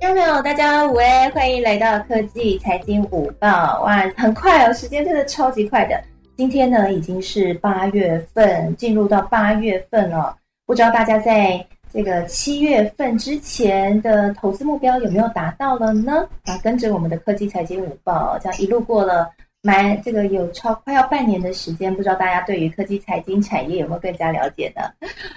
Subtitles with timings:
[0.00, 3.82] 听众朋友，大家午安，欢迎来到科技财经午报。
[3.82, 6.02] 哇，很快哦，时间真的超级快的。
[6.38, 10.34] 今天呢，已经是八月份，进入到八月份了。
[10.64, 16.26] 不知道大家在这个七月份之前的投资目标有没有达到了呢？
[16.46, 19.28] 啊，跟着我们的科技财经午报，这样一路过了。
[19.62, 24.82] 蛮这个有超快要半年的时间，不知道大家对于科技财经产业有没有更加了解呢？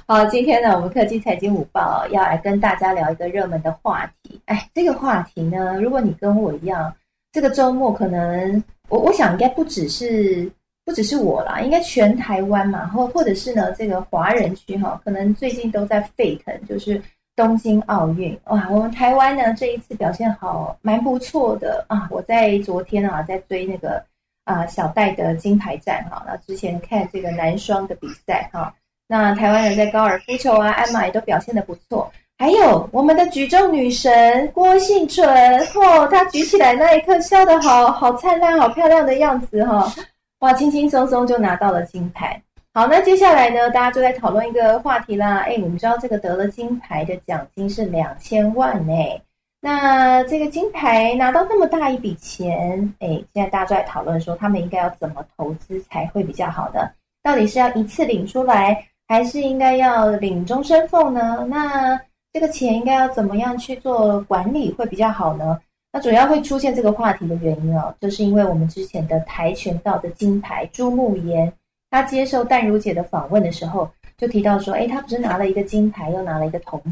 [0.08, 4.40] 好，今天呢，我们科技财经午报要来跟大家聊一个热门的话题。
[4.46, 6.94] 哎，这个话题呢，如果你跟我一样，
[7.34, 10.50] 这个周末可能我我想应该不只是
[10.86, 17.02] 不只是我啦，应该全台湾嘛，或或者是呢这个华人区哈，可能最近都在沸腾，就是
[17.36, 24.02] 东京奥运哇，我们台湾呢这一次表现好蛮不错的啊，我在昨天啊在追那个。
[24.46, 28.74] 啊，小戴的金牌战哈，那之前看这个男双的比赛哈，
[29.08, 32.12] 那台湾人在高尔夫球啊、鞍马也都表现的不错。
[32.38, 35.26] 还有我们的举重女神郭幸淳，
[35.76, 39.90] 哦，她举起来那一刻笑得好好灿烂、好漂亮的样子哈，
[40.40, 42.42] 哇，轻轻松松就拿到了金牌。
[42.74, 45.46] 好，那接下来呢，大家就在讨论一个话题啦。
[45.48, 48.94] 哎，我们知道这个得了金牌的奖金是两千万呢。
[49.66, 56.82] 那这个金牌拿到那么大一笔钱，哎，现在大家都在讨论说，他们应该要怎么投资才会比较好呢？
[57.24, 61.48] 到底是要一次领出来，还是应该要领终身俸呢？
[61.50, 61.98] 那
[62.34, 65.58] 这个钱应该要怎么样去做管理会比较好呢？
[65.94, 71.54] 那主要会出现这个话题的原因哦，就是因为我们之前的跆拳道的金牌朱慕言，
[71.90, 76.92] 他接受淡如姐的访问的时候，就提到说，哎，他不是拿了一个金牌，又拿了一个铜牌。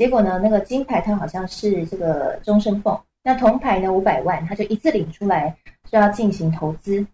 [0.00, 5.54] 结果呢，那个金牌它好像是这个终身俸，那铜牌呢五百万，他就一次领出来
[5.92, 7.06] 就要进行投资，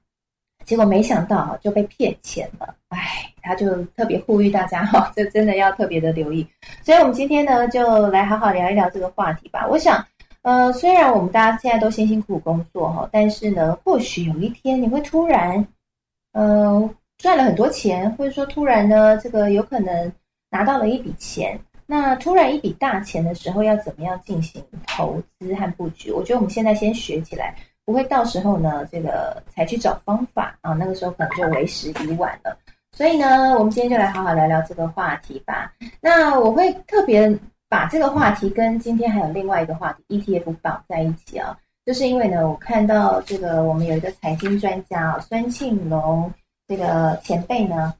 [0.65, 3.01] 结果没想到就被骗钱了，唉，
[3.43, 6.47] 他就特别呼吁大家哈， 这真的要特别的留意。
[6.85, 9.67] 所以我们今天呢，就来好好聊一聊这个话题吧。
[9.69, 10.07] 我想，
[10.43, 15.67] 呃，虽然我们大家现在都辛辛苦苦工作哈，但是呢，或许有一天你会突然，
[16.35, 16.89] 呃，
[17.19, 20.13] 赚了很多钱，或者说突然呢，这个有可能
[20.51, 21.59] 拿到了一笔钱。
[21.87, 26.11] 那突然一笔大钱的时候，要怎么样进行投资和布局？
[26.11, 27.55] 我觉得我们现在先学起来，
[27.85, 32.59] 不会到时候呢，这个才去找方法啊，那个时候可能就为时已晚了。
[32.91, 35.73] 所以呢，我们今天就来好好聊聊这个话题吧。
[36.01, 37.33] 那我会特别
[37.69, 46.33] 把这个话题跟今天还有另外一个话题 ETF 绑在一起啊，就是因为呢，我看到这个我们有一个财经专家啊，孙庆龙
[46.67, 47.95] 这个前辈呢。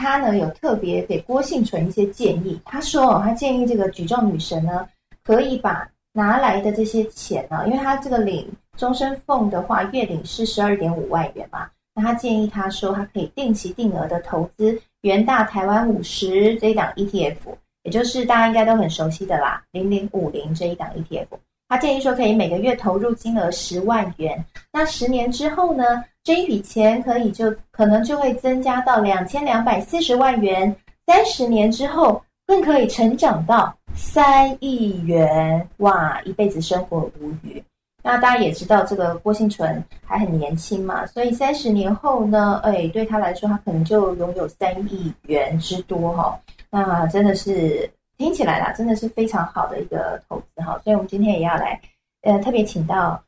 [0.00, 4.88] 他呢有特别给郭幸存一些建议，他说哦，他建议这个举重女神呢，
[5.22, 17.36] 可以把拿来的这些钱呢，因为他这个领终身俸的话，月领是十二点五万元嘛，那他建议他说，他可以定期定额的投资元大台湾五十这一档 ETF，
[17.82, 21.26] 也就是大家应该都很熟悉的啦，零零五零这一档 ETF。
[21.68, 30.74] 他建议说，可以每个月投入金额十万元，那十年之后呢，这一笔钱可以就可能就会增加到两千两百四十万元，
[31.06, 37.62] 三十年之后更可以成长到三亿元，哇，一辈子生活无虞。
[38.02, 47.90] 那大家也知道，这个郭幸存还很年轻嘛，所以三十年后呢，哎，对他来说，他可能就拥有三亿元之多哈，那真的是。
[48.20, 51.80] 听起来啦，真的是非常好的一个投资哈，所以我们今天也要来，
[52.20, 53.18] 呃，特别请到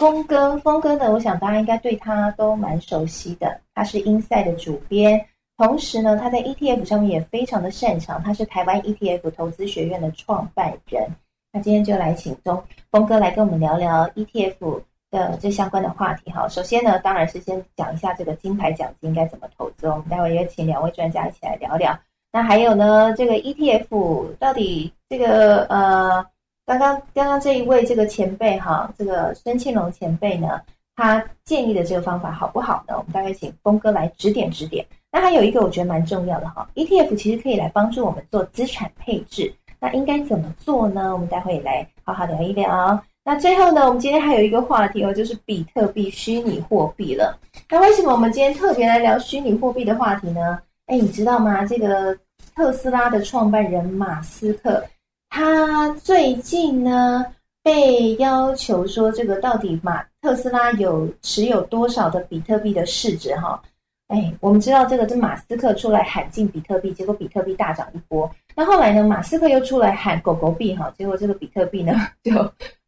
[0.00, 5.22] 峰哥，峰哥呢，我想大家应该对他都蛮熟悉的，他是英赛的主编，
[5.58, 11.06] 同时呢，他在 ETF 上面也非常的擅长，他是台湾 ETF 投资学院的创办人。
[11.52, 14.80] 那今天就来请中峰哥来跟我们聊聊 ETF
[15.10, 16.48] 的这相关的话题哈。
[16.48, 21.94] 首先呢，当然是先讲一下这个金牌奖金应该怎么投资，我们待会也请两位专家一起来聊聊。
[22.32, 23.12] 那还有呢？
[23.18, 26.24] 这个 ETF 到底这个呃，
[26.70, 30.60] 刚刚刚刚这一位这个前辈哈，这个孙庆龙前辈呢，
[30.94, 32.94] 他建议的这个方法好不好呢？
[32.96, 34.86] 我们大概请峰哥来指点指点。
[35.10, 41.12] 那还有一个我觉得蛮重要的哈，ETF 其实可以来帮助我们做资产配置，那应该怎么做呢？
[41.12, 43.02] 我们待会来好好聊一聊。
[43.24, 47.36] 那最后呢，我们今天还有一个话题哦，就是比特币虚拟货币了。
[47.68, 50.56] 那为什么我们今天特别来聊虚拟货币的话题呢？
[50.86, 51.66] 哎，你知道吗？
[51.66, 52.16] 这个
[52.54, 54.84] 特斯拉的创办人马斯克，
[55.30, 57.24] 他最近呢
[57.62, 63.34] 被要求说，这个到底马特斯拉有持有多少的比特币的市值？
[63.36, 63.62] 哈，
[64.08, 68.30] 哎，我们知道这个，这马斯克出来喊进比特币，结果比特币大涨一波。
[68.54, 72.32] 那后来呢，马斯克又出来喊狗狗币，哈，结果这个比特币呢 就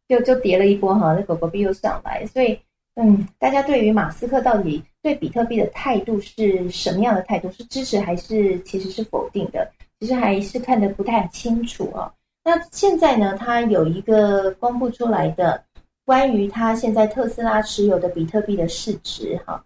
[0.07, 2.59] 就就跌了一波，哈，那狗狗币又上来，所以。
[2.95, 7.51] 嗯，大家对于马斯克到底对比特币的态度是什么样的态度？
[7.51, 9.67] 是支持还是其实是否定的？
[9.99, 12.13] 其实还是看得不太清楚啊。
[12.43, 15.63] 那现在呢，它有一个公布出来的
[16.05, 19.63] 关于它现在特斯拉持有的比特币的市值，哈，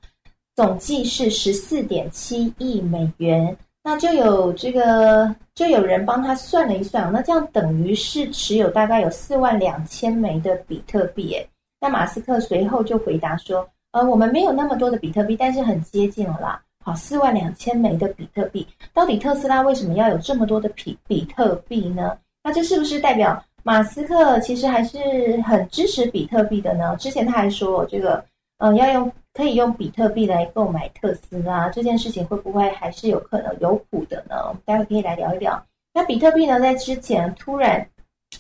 [0.56, 3.58] 总计是十四点七亿美元。
[3.84, 11.50] 那就有这个，就有人帮他算了一算，那这样等于是持有大概有四万两千枚的比特币，诶。
[11.80, 16.62] 那马斯克随后就回答说，呃，我们没有那么多的比特币，但是很接近了啦。
[16.84, 22.18] 好，四万两千枚的比特币，到底特斯拉为什么要有这么多的比比特币呢？
[22.48, 24.98] 那这是不是代表马斯克其实还是
[25.42, 26.96] 很支持比特币的呢？
[26.98, 28.24] 之前他还说这个，
[28.60, 29.12] 嗯，要用。
[29.34, 34.36] 可以用比特币来购买特斯拉这件事情会不会还是有可能有谱的呢？
[34.48, 35.64] 我们待会可以来聊一聊。
[35.94, 37.88] 那比特币呢，在之前突然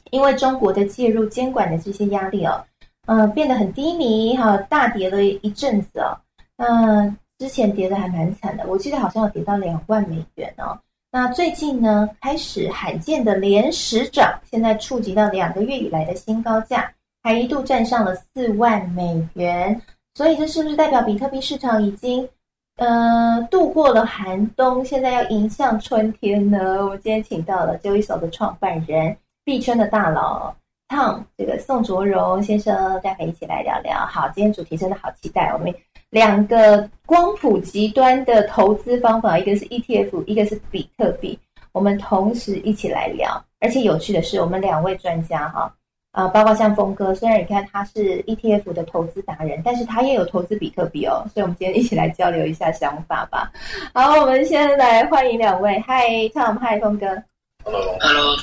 [0.10, 2.66] 因为中国的介入监管的这些压力哦，
[3.06, 6.18] 嗯，变得很低迷哈，大跌了一阵子哦。
[6.58, 10.76] 那之前跌的还蛮惨的，我记得好像要跌到两万美元哦。
[11.20, 16.94] 那最近呢，开始罕见的连十涨，现在触及到两个月以来的新高价，
[17.24, 19.82] 还一度站上了四万美元。
[20.14, 22.30] 所以这是不是代表比特币市场已经，
[22.76, 26.86] 呃，度过了寒冬，现在要迎向春天呢？
[26.86, 30.54] 我今天请到了交易所的创办人，币圈的大佬
[30.88, 34.06] Tom，这个宋卓荣先生，大家一起来聊聊。
[34.06, 35.74] 好，今天主题真的好期待，我们
[36.10, 41.38] 两个光谱极端的投资方法，一个是 ETF，一个是比特币，
[41.72, 43.44] 我们同时一起来聊。
[43.60, 45.74] 而且有趣的是，我们两位专家哈。
[46.14, 51.24] 啊，包括像峰哥，虽然你看他是 ETF 的投资达人，但是他也有投资比特币哦。
[51.32, 53.52] 所以，我们今天一起来交流一下想法吧。
[53.94, 55.80] 好，我们先来欢迎两位。
[55.86, 57.06] 嗨，Tom，嗨，峰哥。
[57.64, 58.36] Hello，Hello，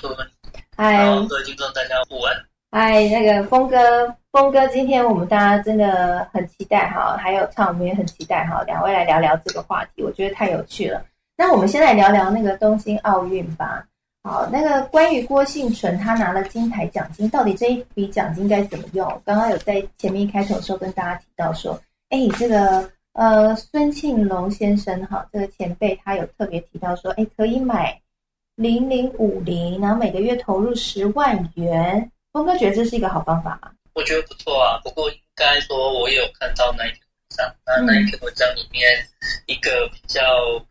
[0.77, 2.54] 嗨，各位听众，大家午安。
[2.77, 11.01] 嗨，那个峰哥，峰哥，今天我们大家真的很期待哈，还有唱我们也很期待哈，两位来聊聊这个话题，我觉得太有趣了。
[11.37, 13.87] 那我们先来聊聊那个东京奥运吧。
[14.25, 19.07] 好，那个关于郭幸存，他拿了金牌奖金，到底这一笔奖金该怎么用？
[19.25, 21.81] 刚刚有在前面一开头的时候跟大家提到说，
[22.11, 27.97] 哎，这个呃孙庆龙先生哈，这个前辈他有特别提到说，哎，可以买
[28.57, 32.11] 零零五零，然后每个月投入十万元。
[32.35, 33.71] 峰哥觉得这是一个好方法吗？
[33.95, 39.09] 我觉得不错啊，不过应该说我也有看到那一篇文章，那那一篇文章里面
[39.47, 40.21] 一个比较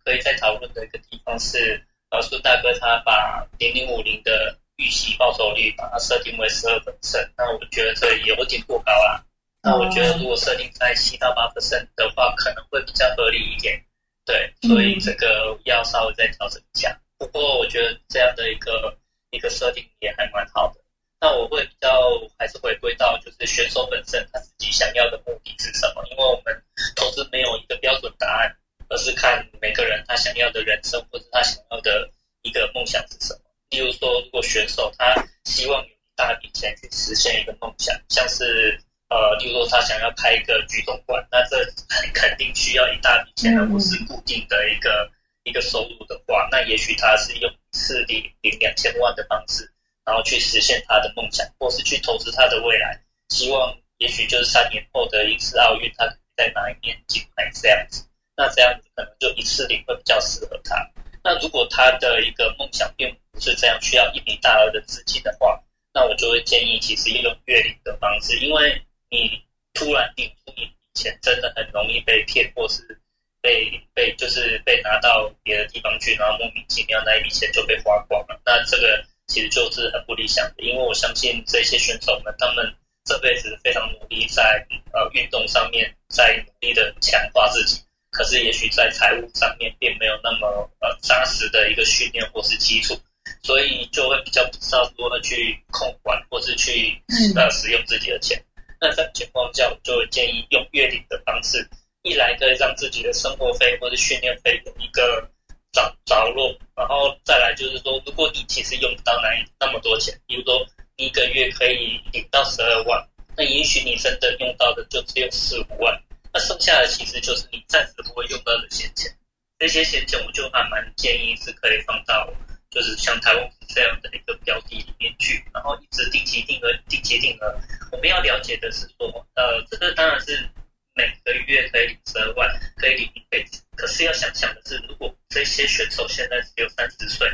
[0.04, 1.82] 可以再讨论的一个地方是。
[2.12, 9.18] 老孙大哥他把零零五零的预期报酬率把它设定为十二分胜，那我觉得这有点过高啊。
[9.64, 13.84] 那我觉得如果设定在七到八分胜的话，可能会比较合理一点。
[14.26, 16.96] 对，所以这个要稍微再调整一下。
[17.18, 18.96] 不过我觉得这样的一个
[19.32, 20.80] 一个设定也还蛮好的。
[21.24, 21.90] 那我会比较
[22.38, 26.04] 还是回归到就是选手本身他自己想要的目的是什么？
[26.12, 26.54] 因为我们
[26.98, 28.54] 投资没有一个标准答案。
[28.90, 32.08] 而是看每个人他想要的人生，或者他想要的
[32.44, 33.40] 一个梦想是什么。
[33.72, 35.16] 例如说，如果选手他
[35.46, 38.78] 希望有一大笔钱去实现一个梦想，像是
[39.10, 41.58] 呃，例如说他想要开一个举重馆，那这
[42.14, 45.10] 肯定需要一大笔钱，而不是固定的一个
[45.44, 49.73] 一个收入的话，那也许他是用一次领领两千万的方式，
[50.06, 56.06] 然后去实现他的梦想，或是去投资他的未来，希望也许就是三年后的一次奥运，他
[56.36, 58.06] 在哪一年金牌这样子。
[58.36, 60.76] 那这样子可能就一次领会比较适合他。
[61.24, 69.42] 那如果他的一个梦想并不是这样，需要一笔大额的资金的话，那我就会建议其实用月领的方式，因为你
[69.74, 73.00] 突然领出一笔钱，真的很容易被骗，或是
[73.40, 78.42] 被被就是被拿到别的地方去，然后莫名其妙那一笔钱就被花光了。
[78.44, 82.74] 那这个其实就是很不理想的，因为我相信这些选手们，他们
[83.06, 87.82] 这辈子非常努力在呃运动上面，在努力的强化自己。
[88.12, 92.96] 可是，也许在财务上面并没有那么呃扎实的一个训练或是基础，
[93.42, 97.02] 所以就会比较不知道如何去控管或是去
[97.36, 98.40] 呃使用自己的钱。
[98.80, 101.68] 那在情况下，我就建议用月领的方式，
[102.04, 105.28] 一来可以让自己的生活费或者训练费有一个
[105.74, 110.66] 着着落，然后再来就是说，如果你其实用不到那那么多钱，比如说
[110.96, 116.02] 一个月可以领到十二万，那也许你真的用到的就只有四五万。
[116.32, 119.12] 那剩下的其实就是你暂时不会用到的闲钱，
[119.60, 122.32] 这些闲钱我就还蛮建议是可以放到
[122.70, 127.60] 就是像台湾这样的一个标的里面去，然后一直定期定额、定期定额。
[127.92, 130.48] 我们要了解的是说，呃，这个当然是
[130.94, 133.63] 每个月可以领十二万，可以领一辈子。
[133.76, 137.28] 可是要想想的是，如果这些选手现在只有三十岁，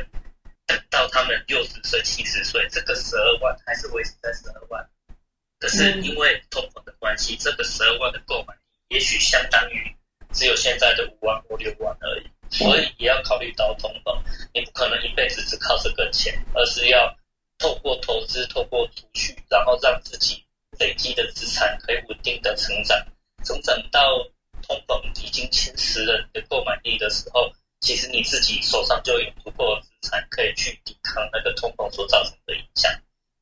[0.66, 4.88] 等到他们六十岁、七十岁，这个十二万还是维持在十二万。
[5.58, 8.54] 可是因为通膨的关系，这个十二万的购买，
[8.88, 9.94] 也许相当于
[10.32, 12.30] 只有现在的五万或六万而已。
[12.50, 14.18] 所以也要考虑到通膨，
[14.54, 17.14] 你不可能一辈子只靠这个钱，而是要
[17.58, 20.44] 透过投资、透过储蓄，然后让自己
[20.78, 23.06] 累积的资产可以稳定的成长，
[23.44, 24.26] 成长到。
[24.70, 27.50] 通膨已经侵蚀了你的购买力的时候，
[27.80, 32.88] 其实你自己手上就有足够的资产可以去抵抗那个通膨所造成的影响。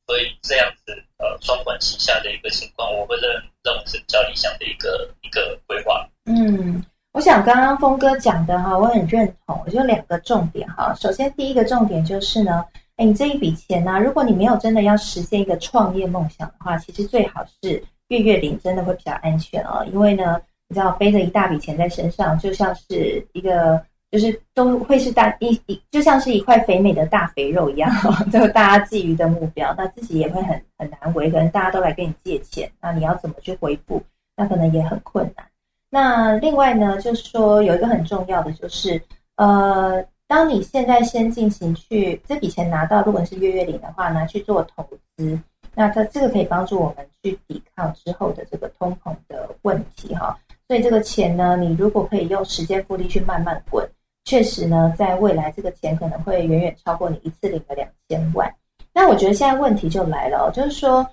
[0.07, 3.29] 所以这样子呃双管齐下的一个情况，我会认
[3.63, 6.09] 认为是比较理想的一个一个规划。
[6.25, 9.61] 嗯，我想刚刚峰哥讲的哈，我很认同。
[9.63, 12.65] 我就两个重点哈，首先第一个重点就是呢。
[12.95, 13.97] 哎，你这一笔钱呢？
[13.97, 19.85] 如果你没有真的要实现一个创业梦想的话，其实最好是月月领，真的会比较安全哦。
[19.93, 27.91] 因为呢，你知道背着一大笔钱在身上，就像是一个，就是都会是大一一，就像是一块肥美的大肥肉一样，
[28.31, 31.29] 就大家觊觎的目标，那自己也会很很难为。
[31.29, 34.01] 可能大家都来跟你借钱，那你要怎么去回复？
[34.37, 35.45] 那可能也很困难。
[35.89, 39.01] 那另外呢，就是说有一个很重要的，就是
[39.35, 40.03] 呃。
[40.29, 45.39] 当你现在先进行去这笔钱拿到，如果是月月领的话，拿去做投资，
[45.73, 50.37] 那它这个可以帮助我们去抵抗之后的这个通膨的问题哈。
[50.69, 53.83] 所以这个钱呢，你如果可以用时间复利去慢慢滚，
[54.23, 58.47] 确实呢，在未来这个钱可能会远远超过你一次领的两千万。
[58.93, 61.03] 那我觉得现在问题就来了，就是说，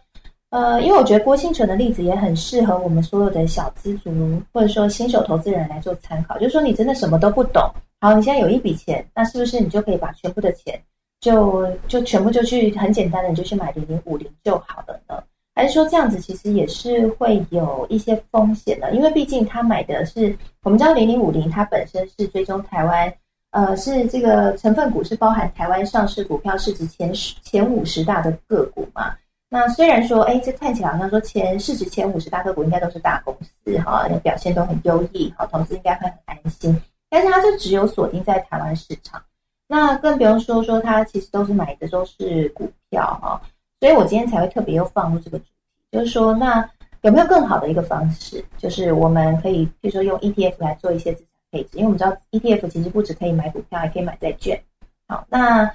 [0.50, 4.12] 呃，因为我觉得郭新存的例子也很适合我们所有的小资族
[4.52, 7.62] 或者说新手投资人来做参考，就是说你真的什么都不懂。
[7.98, 10.78] 好，你现在有一笔钱，那是不是你就可以把全部的钱
[11.18, 15.22] 就就全部就去很简单的你就去买零零五零就好了呢？
[15.56, 18.92] 还是说这样子其实也是会有一些风险的？
[18.92, 23.12] 因为毕竟他买的是我们知道零零五零，它本身是追踪台湾，
[23.52, 29.14] 呃，是这个成分股是包含台湾上市股票市值前十前五十大的个股嘛？
[29.48, 36.78] 那虽然说，哎，这看起来好像说前市值前五十大个股应该都是大公司哈，表现都很优异，好，投资应该会很安心。
[37.08, 39.22] 但是它就只有锁定在台湾市场，
[39.68, 43.40] 那更不用说说它其实都是买的都是股票哈，
[43.80, 45.50] 所以我今天才会特别又放入这个主题，
[45.92, 46.68] 就是说那
[47.02, 54.60] 有没有更好的一个方式，就是我们可以比如说用 ETF 来做一些资产配置，因为我们知道 ETF 其实不只可以买股票，还可以买债券。
[55.08, 55.70] 好，那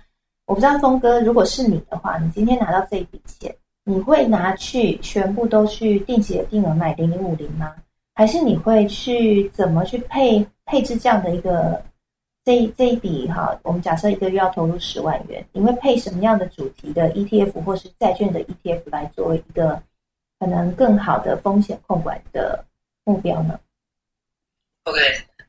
[0.45, 3.55] 我不知道峰哥，如果是你的话，你今天拿到这一笔钱，
[3.85, 7.73] 你会拿去全部都去定期的定额买零零五零吗？
[8.13, 10.45] 还是你会去怎么去配？
[10.63, 11.83] 配置这样的一个
[12.43, 19.81] 这这一笔哈，我们假设一个月要投入十万元，你会配什么样的主题的 ETF 或是债券的 ETF 来作为一个
[20.39, 22.65] 可能更好的风险控管的
[23.03, 23.59] 目标呢
[24.85, 24.99] ？OK，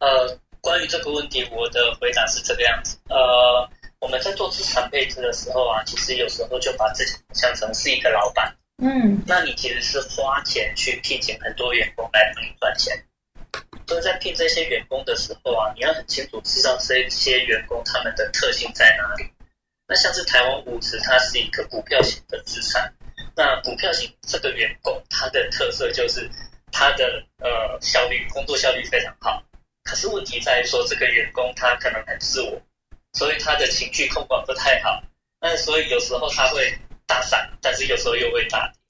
[0.00, 2.99] 呃，关于这个问题，我的回答是这个样子。
[3.08, 3.66] 呃，
[4.00, 13.02] 我们在做资产配置的时候啊，其实有时候就把自己想成是一个老板，嗯，那你其实是花钱去聘请很多员工来帮你赚钱。
[13.87, 19.30] 所以在聘这些员工的时候啊，你要很清楚知道这些员工他们的特性在哪里。
[19.87, 22.92] 那像是台湾五十，它是一个股票型的资产。
[23.35, 26.30] 那股票型这个员工，他的特色就是
[26.71, 29.42] 他的呃效率，工作效率非常好。
[29.85, 32.61] 可是问题在于说，这个员工他可能很自我，
[33.12, 35.02] 所以他的情绪控管不太好。
[35.40, 38.81] 那所以有时候他会大涨，但是有时候又会大跌。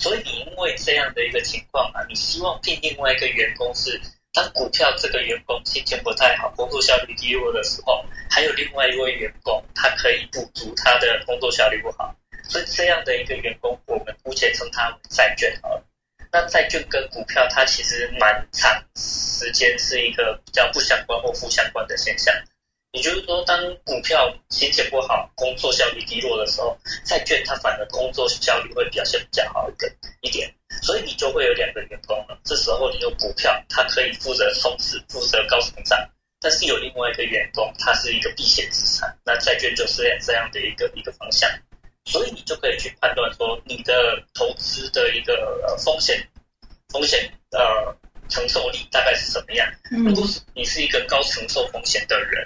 [0.00, 4.00] 所以你因为这样的一个情况啊，你希望聘另外一个员工是。
[4.32, 12.14] 当股票这个员工心情不太好、工作效率低落的时候，还有另外一位员工，他可以补足他的工作效率不好。
[12.44, 15.84] 所以这样的一个员工，我们姑且称他为债券好了。
[16.30, 22.32] 那债券跟股票，它其实蛮长时间是一个比较不相关或负相关的现象。
[22.92, 29.86] 也就是说，当股票心情不好、工作效率低落的时候，债券它反而工作效率会表现比较好一个
[30.22, 32.36] 一点，所以你就会有两个员工了。
[32.44, 35.98] 这时候你有股票，它可以负责冲刺、负责高成长，
[36.40, 41.48] 但是有另外一个员工，它是一个避险资产，那债券就是这样的一个一个方向，
[42.06, 46.20] 所以你就可以去判断说，你的投资的一个风险
[46.88, 47.96] 风险呃
[48.28, 49.72] 承受力大概是什么样。
[49.90, 52.44] 如果是你是一个高承受风险的人。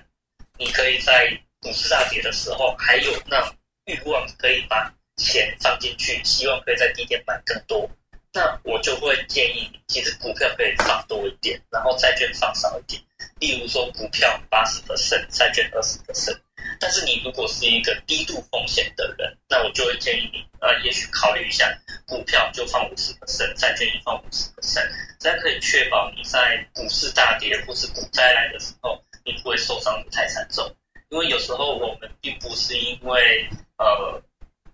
[0.64, 1.30] 你可以在
[1.60, 3.38] 股市大跌的时候，还有那
[3.84, 7.86] 欲望可以把钱放进去，希望可以在低点买更多。
[8.32, 12.98] 那我就会建议你，其实股票可以放多一点，然后债券放少一点。
[13.40, 16.38] 例如说，股票八十 percent，债券二十 percent。
[16.80, 21.70] 但是你如果是一个低度风险的人，那我就会建议你，呃，也许考虑一下，
[22.06, 24.88] 股票就放五十 percent，债券也放五十 percent，
[25.20, 28.98] 这样可以确保你在股市大跌或是股灾来的时候。
[29.24, 30.70] 你不会受伤的太惨重，
[31.08, 34.22] 因为有时候我们并不是因为呃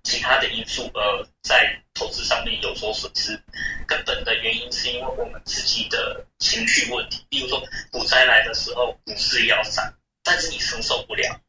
[0.02, 3.40] 其他的因素而在投资上面有所损失，
[3.86, 7.24] 根本的原因是因为我们自己的情绪问题。
[7.28, 9.84] 比如说股灾来的时候，股市要涨，
[10.24, 11.40] 但是你承受不了，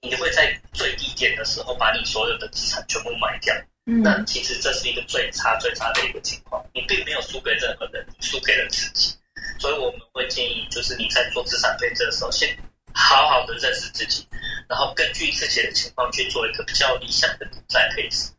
[0.00, 3.54] 你会在最低点的时候把你所有的资产全部卖掉。
[3.84, 9.14] 那其实这是一个最差最差的一个情况，你并没有输给任何人，你输给了自己。
[9.58, 12.56] 所以我们会建议，就是你在做资产配置的时候，先
[12.94, 14.26] 好好的认识自己，
[14.68, 18.30] 然后根据自己的情况去做一个比较理想的股债配置。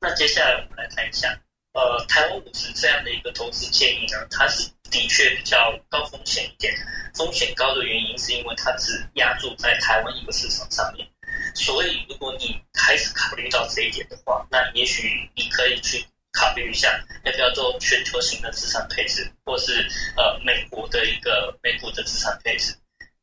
[0.00, 1.28] 那接下来我们来看一下，
[1.74, 6.74] 呃，台湾股市这样的一个投资建议呢，它是的确比较高风险一点，
[7.14, 11.06] 风险高的原因是因为它只压注在台湾一个市场上面。
[11.54, 16.88] 所以，如果你开始考虑到这一点的话，那也许你可以去考虑一下，
[17.24, 22.74] 要不要做全球型的资产配置，或是呃美国的一个美股的资产配置。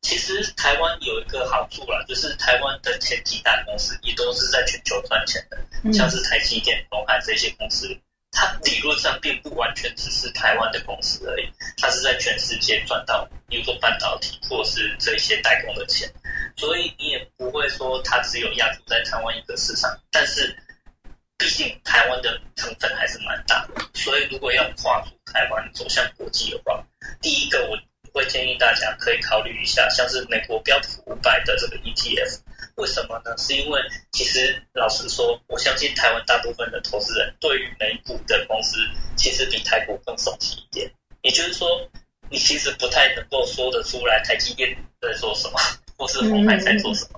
[0.02, 7.88] 其实台湾有一个好处啦，就是台湾的前几大公司也都是在全球赚钱的，像是台积电、东海这些公司，
[8.30, 16.08] 它理论上并不完全只是台湾的公司而已，它是在全世界赚到，比如说半导体或是这些代工的钱。
[16.56, 20.56] 所以你也不会说它只有压注在台湾一个市场，但是
[21.38, 26.84] 毕竟台湾的成分还是蛮大的，所以如果要跨出台湾走向国际的话，
[27.22, 27.78] 第一个我
[28.12, 32.40] 会建议大家可以考虑一下，像是美国标普五百的这个 ETF。
[32.74, 33.36] 为什么呢？
[33.38, 33.80] 是因为
[34.10, 38.76] 其实老实说，我相信台湾大部分的投资人对于美股的公司
[39.16, 40.90] 其实比台股更熟悉一点，
[41.22, 41.88] 也就是说，
[42.30, 45.58] 你其实不太能够说得出来台积电在做什么。
[45.96, 47.17] 或是红海在做什么？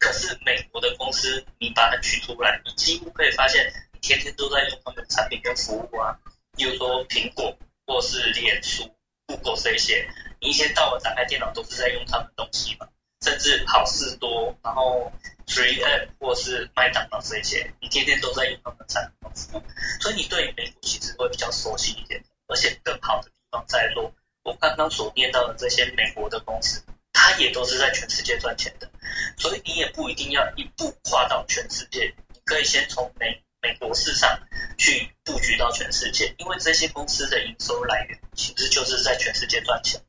[0.00, 6.18] 可是美国的公司，你把它取出来，你几乎可以发现，你天天都在用他们的产品跟服务啊。
[6.56, 8.90] 比如说苹果，或是脸书、
[9.26, 10.08] Google 这些，
[10.40, 12.88] 你一天到晚打开电脑都是在用他们东西嘛。
[13.22, 15.12] 甚至好事多，然后
[15.46, 19.62] Three M 或是麦当劳这些，你天天都在用他们的产品跟服务，
[20.00, 22.24] 所以你对美国其实会比较熟悉一点。
[22.48, 24.10] 而且更好的地方在落，
[24.42, 26.82] 我刚刚所念到的这些美国的公司。
[27.12, 28.90] 它也都是在全世界赚钱的，
[29.36, 34.40] 所以你也不一定要一步跨到全世界，你可以先从美美国市场
[34.78, 40.00] 去布局到全世界，因为这些公司的营收来源其实就是在全世界赚钱。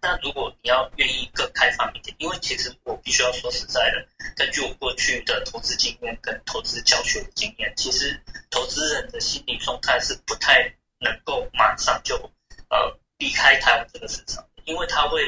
[0.00, 12.16] 那如果你要愿意更开放一点，因为其实我必须要说实在的，根据我过去的投资经验跟投资教学的经验，其实投资人的心理状态是不太能够马上就
[12.68, 15.20] 呃离开台湾这个市场，因为他会。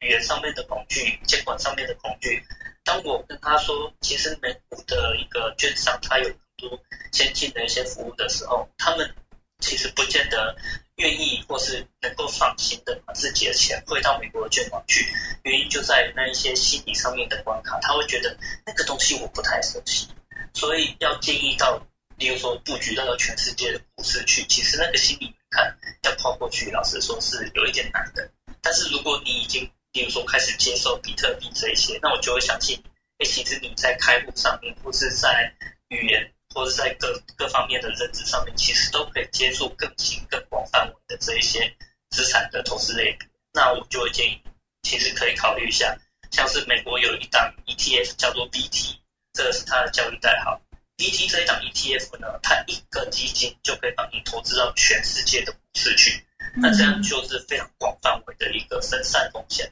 [0.00, 2.42] 语言上面的恐惧，监管上面的恐惧。
[2.84, 6.80] 当我跟他说，其实美股的一个券商，它有很多
[7.12, 9.14] 先进的一些服务的时候，他们
[9.60, 10.56] 其实不见得
[10.96, 15.06] 愿意或是能够放心的把自己的钱汇到美国的券网去。
[15.42, 18.34] 原因就在那一些心理上面的关卡，他会觉得
[18.64, 20.08] 那个东西我不太熟悉，
[20.54, 21.78] 所以要建议到，
[22.16, 28.30] 例如说布局到全世界的股市去，其实那个心理看要抛过去，老实说是有一点难的。
[28.62, 32.80] 但是如果你已经比如说开始接受比特币这一些，那我就会相信，
[33.18, 35.52] 哎，其实你在开户上面，或是在
[35.88, 41.74] 语言，或是在各各方面的认知上面，其实都可以接触更新、更广范围的这一些
[42.10, 43.28] 资产的投资类别。
[43.52, 44.40] 那我就会建议，
[44.82, 45.98] 其实可以考虑一下，
[46.30, 49.00] 像是美国有一档 ETF 叫做 BT，
[49.32, 50.60] 这个是它的交易代号。
[50.96, 56.24] BT 这一档 ETF 呢，它一个基金就可以帮你投资到全世界的股市去。
[56.56, 59.70] 那这样就是非常广范围的一个分散风险，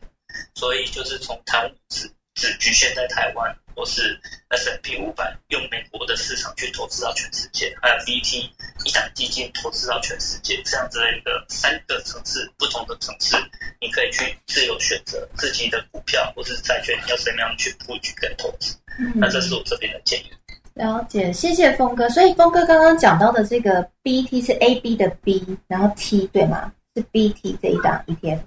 [0.59, 4.19] 所以就是从台湾只只局限在台湾，或是
[4.49, 8.51] S M P 五百用美国的市场去投资到全世界，还有 V T
[8.85, 13.37] 一档基金投资到全世界，这样子的一个三个层次不同的层次，
[13.81, 18.75] 你可以去自由选择自己的股票或是债券要怎么样去布局跟投资。
[19.15, 20.31] 那这是我这边的建议。
[20.75, 22.09] 了解，谢谢峰哥。
[22.09, 26.73] 所以峰哥刚刚讲到的这个 BT 是 AB 的 B，然后 T 对吗？
[26.97, 28.41] 是 BT 这一档 ETF。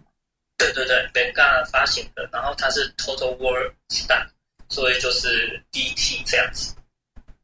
[0.62, 4.28] 对对对 b e n g a 发行的，然后它是 Total World Stock，
[4.70, 6.74] 所以就是 DT 这样子。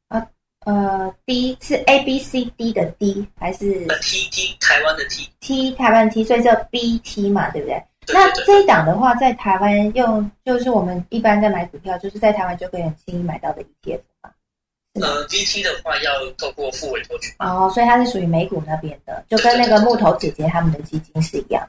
[0.09, 0.25] 啊
[0.65, 7.83] 呃，D 是 A B C D 的 D 还是？T T 台湾的 T，T 台湾 T，所以叫 BT 嘛，对不对？
[8.13, 14.29] 那这一档的话，在台湾用就是我们一般在买股票，就是在台湾就可以很轻易买到的 ETF 嘛。
[15.01, 21.65] 呃，VT 的话要透过副委托权哦，所以它是属于美股那边的，就跟那个木头姐姐他们的基金是一样，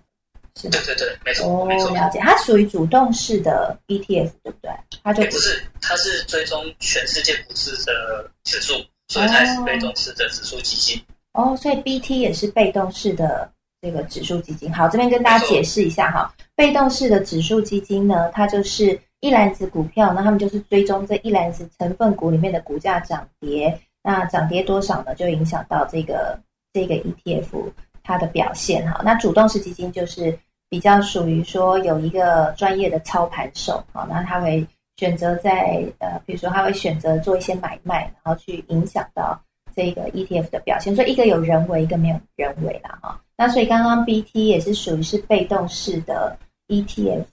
[0.58, 1.90] 是对对对，没错没错。
[1.90, 4.70] 了解，它属于主动式的 ETF，对不对？
[5.02, 8.74] 它就不是，它是追踪全世界股市的指数，
[9.06, 11.00] 所以它是被动式的指数基金。
[11.32, 14.74] 哦，所以 BT 也是被动式的这个指数基金。
[14.74, 19.00] 好，这边跟大家解释一下哈，被动式的指数基金呢，它就是。
[19.20, 25.12] 一篮子股票，那他们就是追踪这一篮子成分股里面的股价涨跌，那涨跌多少呢？
[25.16, 26.38] 就影响到这个
[26.72, 27.72] 这个 ETF
[28.04, 29.00] 它的表现哈。
[29.04, 30.38] 那主动式基金就是
[30.68, 39.40] 比较属于说有一个专业的操盘手，好，那他会选择在呃，比如说他会选择做一些买卖，然后去影响到
[39.74, 40.94] 这个 ETF 的表现。
[40.94, 43.20] 所以一个有人为，一个没有人为啦哈。
[43.36, 47.24] 那所以刚刚 BT 也是属于是被动式的 ETF。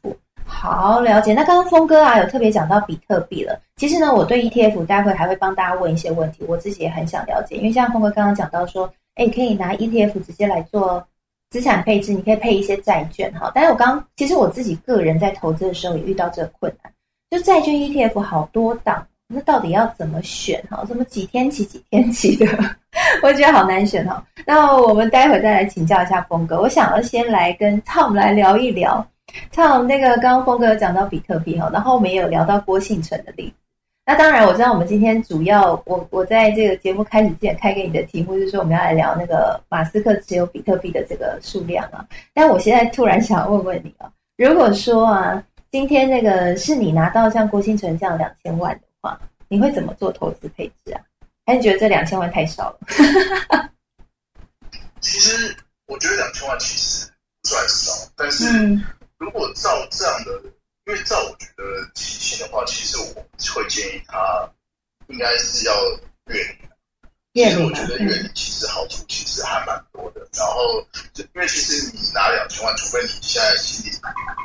[0.47, 1.33] 好了解。
[1.33, 3.59] 那刚刚峰哥啊有特别讲到比特币了。
[3.77, 7.55] 其实呢，我对 ETF 待会还会帮大家问一些问题，我自己也很想了解。
[7.55, 11.03] 因为像峰哥刚刚讲到说，哎，可以拿 ETF 直接来做
[11.55, 13.49] 资产配置，你可以配一些债券哈。
[13.55, 16.91] 但是我刚其实我自己个人在投资的时候也遇到这个困难，
[17.31, 20.83] 就债券 ETF 好多档，那到底要怎么选哈？
[20.85, 22.45] 什么几天期几天期的，
[23.23, 24.21] 我觉得好难选哈。
[24.45, 26.59] 那我们待会再来请教一下峰哥。
[26.59, 29.07] 我想要先来跟 Tom 来聊一聊。
[29.53, 33.55] ，Tom 那个刚刚峰哥讲到比特币哈，然后我们也有聊到郭信成的例子。
[34.05, 42.05] 那当然我知道我们今天主要我我在这个节目开始之前开给你的题目就是说我们要来聊那个马斯克持有比特币的这个数量啊。
[42.33, 51.01] 但我现在突然想问问你啊，如果说啊今天那个是你拿到像郭新成这样两千万的话，你会怎么做投资配置啊？
[51.47, 53.69] 还是觉得这两千万太少了？
[55.01, 55.55] 其实
[55.87, 57.07] 我觉得两千万其实
[57.41, 58.79] 不算少，但是。
[59.17, 60.49] 如果照这样的，
[60.85, 64.49] 因为照我觉得提醒的话，其实我会建议他
[65.07, 65.73] 应该是要
[66.27, 66.69] 月领。
[67.33, 70.21] 其实我觉得月领其实好处其实还蛮多的。
[70.37, 70.85] 然后，
[71.33, 73.97] 因为其实你拿两千万，除非你现在心里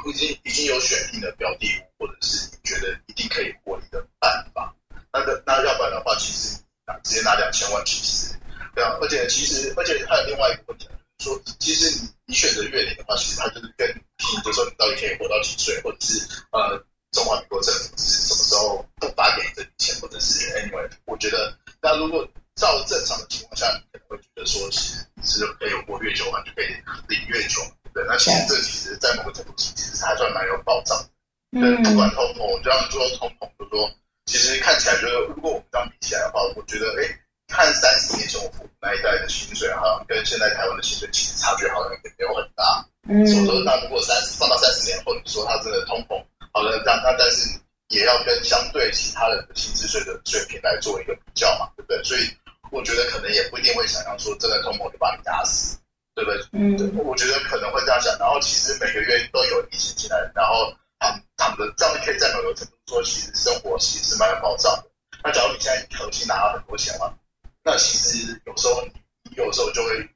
[0.09, 4.75] 已经已经有选定的标的物，或者是你觉得一定可以获利的办法，
[5.13, 6.59] 那个那要不然的话，其实
[7.05, 8.35] 直接拿两千万，其实
[8.75, 8.97] 对啊。
[9.01, 13.87] 而且其实而且还有另外一个问题，就是说其实你你选择月龄的话，其实它就是跟
[14.43, 26.67] 就说你到底可以活到几岁，或者是呃，中华民国政府是什么时候不发给你这笔钱，或者是 anyway，我觉得那如果照正常的情况下，你可能会觉得说，其实你是可以活越久嘛，就可以
[27.09, 27.61] 领越久，
[27.93, 31.11] 对那其实这其实，在某个程度上，其实还算蛮有保障的。
[31.53, 33.91] 对，不管通膨，就像说通膨，就说
[34.27, 37.19] 其实看起来觉得，如果我们这样比起来的话，我觉得哎，
[37.51, 42.87] 看三十年前我父母那一代的薪水，好像跟现在台湾的薪水其实差距好像也没有很大。
[43.09, 47.59] 嗯所以说，那如果三十放到三十年后，你说它真的通膨，好了，那那但是
[47.89, 52.05] 也要跟相对其他人的薪资税的水平来做一个比较嘛，对不对？
[52.05, 52.21] 所以
[52.71, 55.79] 我觉得可能也不一定会想象说，真的通膨就把你打死，
[56.15, 56.41] 对不对？
[56.53, 58.17] 嗯，我觉得可能会这样想。
[58.19, 64.85] 然后其实每个月都有疫情进来，然后他们他们的这样可以在某个程度说，其实生活其实是蛮有保障的。
[65.25, 67.13] 那假如你现在一口气拿了很多钱嘛，
[67.71, 70.09] 那其实有时候你有时候就会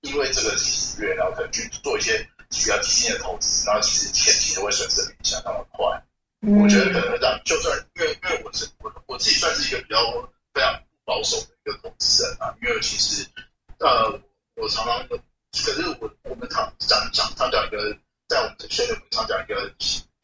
[0.00, 2.28] 因为这个几个月，然后可能去做一些。
[2.48, 5.84] 比较基金的投资，然后其实前期都会损失的相当的快。
[6.42, 9.98] 我觉得可能会这样，就算因为因为我是我我自己算是一个比较
[10.54, 13.26] 非常保守的一个投资人啊，因为其实
[13.80, 14.20] 呃
[14.54, 15.18] 我常常可
[15.72, 19.74] 是我我们常讲讲常讲一个在我们这圈里常讲一个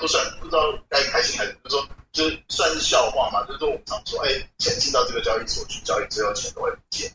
[0.02, 7.08] 不算不知道该开心还是就是说就是算是笑话嘛，就是说我们常说哎钱进到这个交易所去交易之后钱都会不见。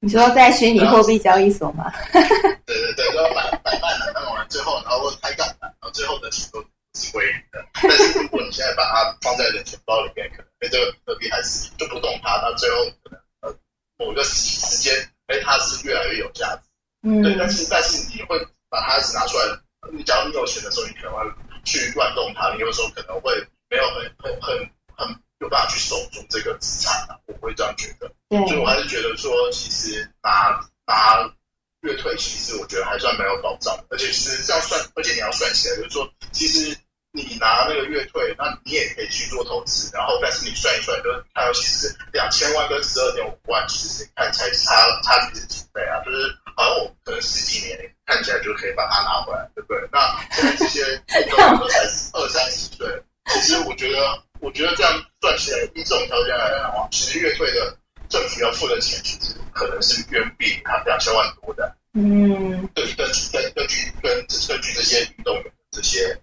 [0.00, 1.90] 你说在虚拟货币交易所吗？
[2.12, 2.22] 对
[2.66, 6.60] 对对，都要买买卖了，那完最后然后开杠杆，然后最后的钱都
[6.92, 7.64] 是归零的。
[7.72, 13.56] 但是如果你现在把它放在人钱包里面，可能哎这个比特币还是就不动它，那最后可能呃
[13.96, 14.94] 某个时时间，
[15.28, 16.62] 哎它是越来越有价值。
[17.08, 17.22] 嗯。
[17.22, 19.44] 对，但是但是你会把它是拿出来，
[19.90, 21.24] 你假如你有钱的时候，你可能会
[21.64, 23.34] 去乱动它，你有时候可能会
[23.68, 28.12] 没有很很很很有办法去守住这个资产啊，我会这样觉得。
[28.28, 31.34] 所以我还是觉得说，其实拿拿
[31.82, 36.76] 月退，其实我觉得还算没有保障，而且其实这样算，而且你要算起来，就是说，其实
[37.16, 44.74] 你拿那个月退，那你也可以去做投资，然后但是你算一算，就是看到其实两千万跟十二点五万，其实看起来差
[45.04, 46.02] 差距是几倍啊？
[46.04, 49.78] 就是好像我可能十几年看起来就可以把它拿回来，对不对？
[49.92, 51.00] 那现在这些
[51.30, 51.78] 都才
[52.14, 57.76] 二三十岁，其实我觉得，我觉得这样算起来，以这种条件来讲的话，其实月退的。
[58.06, 61.74] 政府要付的钱其实可能是远比他两千万多的。
[61.94, 64.14] 嗯，对，根据根根据根
[64.46, 66.16] 根据这些运动员这些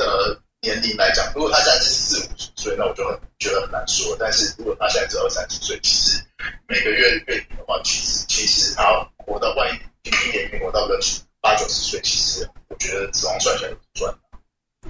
[0.00, 4.16] 的年龄来讲，如果他现在是四五十岁，那我就很觉得很难说。
[4.18, 6.24] 但是如果他现在只有二三十岁，其实
[6.66, 8.82] 每个月月领的话，其实其实他
[9.18, 10.98] 活到万一平均年龄活到个
[11.40, 14.14] 八九十岁，其实我觉得指望算起来赚。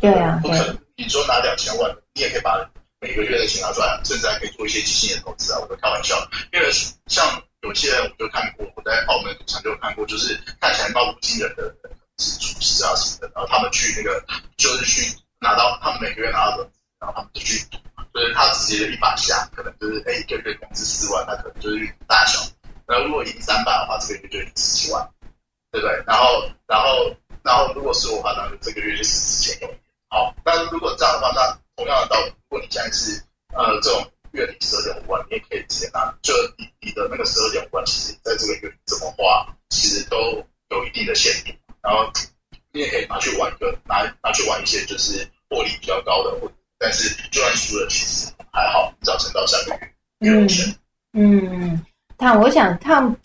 [0.01, 0.79] 对啊，不可能。
[0.96, 2.70] 你说拿两千万，你也可以把。
[3.03, 5.59] 每个月的钱拿出来，甚至还可以做一些基金的投资啊！
[5.59, 6.16] 我都开玩笑，
[6.53, 6.70] 因为
[7.07, 11.75] 像有些人我就看过，我在澳门赌场就有看过，就是看起来貌不惊人的
[12.18, 14.24] 是厨师啊什么的，然后他们去那个
[14.56, 16.69] 就是去拿到他们每个月拿到的，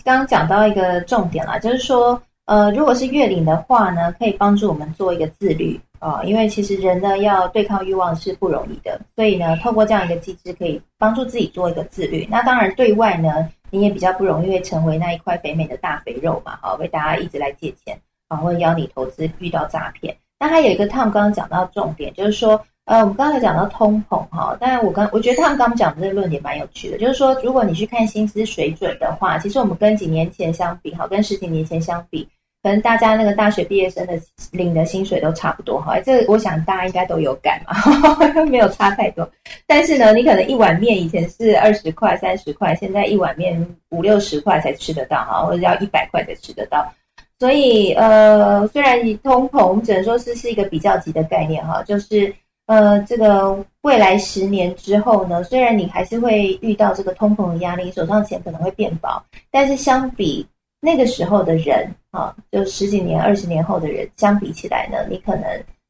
[0.05, 5.77] 刚刚讲到一个重点啦，就是说，呃，如果是月领的话呢，可以帮助我们做一个自律。
[5.97, 12.27] 啊，因为其实人呢要对抗欲望是不容易的，所以呢，透过这样一个机制，可以帮助自己做一个自律。
[12.29, 20.15] 那当然，对外呢，你也比较不容易会成为那一块肥美的大肥肉嘛，好，为大家一直来借钱，啊，或者邀你投资遇到诈骗。
[20.39, 32.27] 那还有一个 Tom 刚刚讲到重点，就是说，呃，我们刚才讲到通膨哈，但我刚我觉得他们刚刚讲的这个论点蛮有趣的，就是说，如果你去看薪资水准的话，其实我们跟几年前相比，哈，跟十几年前相比。
[32.61, 34.19] 可能大家那个大学毕业生的
[34.51, 37.75] 领的薪水都差不多哈，这我想大家应该都有感嘛，
[38.49, 39.29] 没有差太多。
[39.67, 46.91] 但是呢，你可能一碗面以前是二十块、三十块，现在一碗面五六十块才吃得到哈，或者要一百块才吃得到。
[47.37, 52.33] 所以呃，虽然通膨只能说是是一个比较级的概念哈，就是
[52.67, 60.47] 呃，这个未来十年之后呢，虽然你还是会遇到这个通膨的压力，手上钱可能会变薄，但是相比。
[60.81, 65.43] 那个时候的人啊，就十几年、二十年后的人相比起来呢，你可能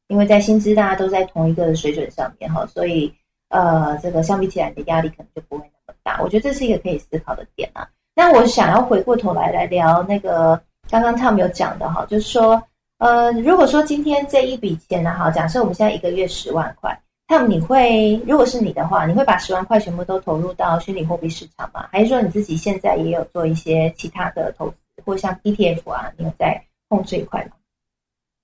[0.08, 3.12] 因为在薪资大家都在同一个水准上面哈，所以
[3.50, 6.22] 呃，这个相比起来你的压力可能就不会那么大。
[6.22, 7.86] 我觉得这是一个可以思考的点啊。
[8.14, 10.58] 那我想要回过头来来聊那个
[10.88, 12.62] 刚刚他们有讲的哈，就是说
[12.98, 21.88] 呃，如果说今天这一笔钱呢，哈，假设我们现在一个月十万块，那么你会如果是你的话，你会把十万块全部都投入到虚拟货币市场吗？
[21.92, 24.76] 还是说你自己现在也有做一些其他的投资？
[25.04, 27.50] 或像 ETF 啊，你有在碰这一块吗？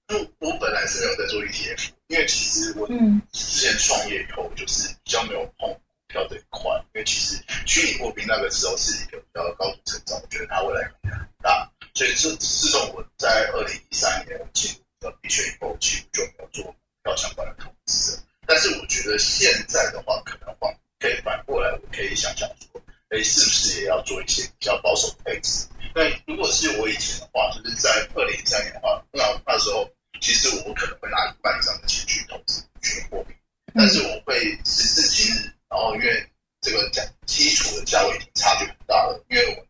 [0.08, 2.94] 我我本来是没有在做 ETF，因为其实我之
[3.32, 6.70] 前创业以后，就是比较没有碰股票这一块。
[6.92, 11.71] 因为其实虚拟货币那个时候是一个比较高度成长，我觉得它未来很大。
[11.94, 18.22] 所以自自从我在二零一三年进入币圈以后，其实就没有做股票相关的投资。
[18.46, 25.66] 但是我觉得现在的话，可能话可以反过来，我可以想想说，哎，是不是也要做一些比较保守的配置？
[25.94, 29.88] 那如果是我以前的话，就是在二零一三年的话，那那时候
[30.20, 33.34] 其实我可能会拿一半以上的钱去投资虚拟货币，
[33.74, 36.26] 但是我会时至今日，然后因为
[36.62, 39.66] 这个价基础的价位已经差距很大了，因为我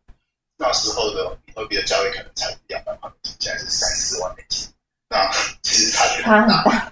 [0.57, 4.67] 那时候的比特币的价位可能才两万美金，现在是三四万美金，
[5.09, 6.63] 那其实差距很大，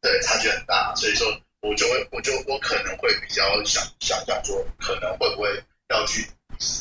[0.00, 1.26] 对，差距很大，所以说
[1.60, 6.26] 我就会，我就我可能会比较想想想说，可能会不会要去。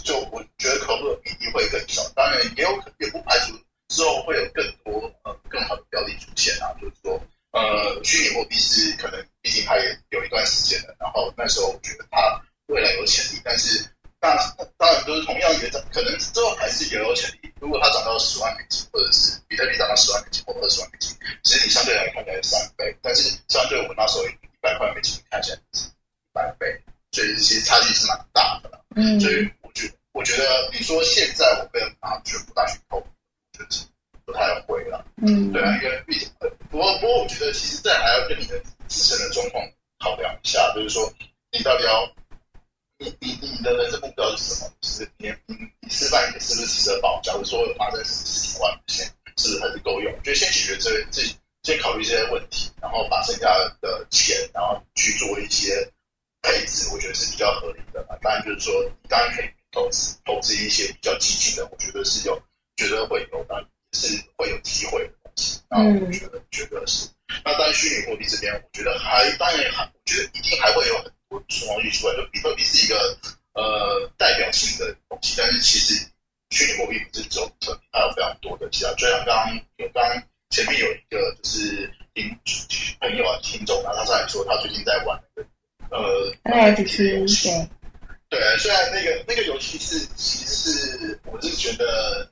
[0.06, 6.72] 就我觉得投入的比例会更少，当然也有可也不排除之后会有更多呃更好的标的出现啊。
[6.80, 7.22] 就是说，
[7.52, 13.86] 呃，虚拟货币是可能毕竟它也有一段时间了，然后那时候我觉得它未来有潜力，但是
[14.26, 17.54] 当当然都是同样一个可能之后还是也有潜力。
[17.60, 24.30] 如果它涨到十万美金，或者是比特币涨到十万美金或二十万美金，其实你相对来看起来三倍，但是相对我们那时候一
[24.62, 28.82] 百块美金看起来是一百倍，所以其实差距是蛮大的。
[28.96, 29.50] 嗯，所以。
[30.16, 33.02] 我觉得你说现在我被拿全部拿去投，
[33.52, 33.84] 就是
[34.26, 35.04] 不太会了。
[35.18, 36.30] 嗯，对啊，因为毕竟，
[36.72, 38.58] 不过不过我觉得其实这还要跟你的
[38.88, 39.62] 自身的状况
[40.00, 41.12] 考量一下，就是说
[41.52, 42.10] 你到底要，
[42.98, 44.72] 你你你的人生目标是什么？
[44.82, 47.20] 就是你你你失败，你是不是值得饱？
[47.22, 49.06] 假如说发生十十几万钱，
[49.38, 50.14] 是不是还是够用？
[50.24, 51.22] 就先解决这这
[51.64, 53.48] 先考虑这些问题，然后把剩下
[53.82, 55.92] 的钱，然后去做一些
[56.42, 58.16] 配置，我觉得是比较合理的嘛。
[58.22, 58.74] 当然就是说，
[59.10, 59.46] 当然可以。
[59.72, 62.42] 投资投资一些比较激进的，我觉得是有，
[62.78, 65.60] 觉得会有，但是会有机会的东西。
[65.70, 67.10] 那我觉得觉得是。
[67.44, 72.16] 那当然虚拟货币这边，我觉得还当然还，我觉得一定还会有很多数据出来。
[72.16, 73.18] 就比特币是一个
[73.54, 76.08] 呃代表性的东西，但是其实
[76.50, 78.94] 虚拟货币不是只有比特币，还有非常多的其他。
[78.94, 80.04] 就像刚刚有刚
[80.50, 82.38] 前面有一个就是听
[83.00, 85.50] 朋友啊听众啊，他上来说他最近在玩那个
[85.90, 87.70] 呃 NFT 对。
[88.28, 92.30] 对，虽然那个那个游戏是，其实是我是觉得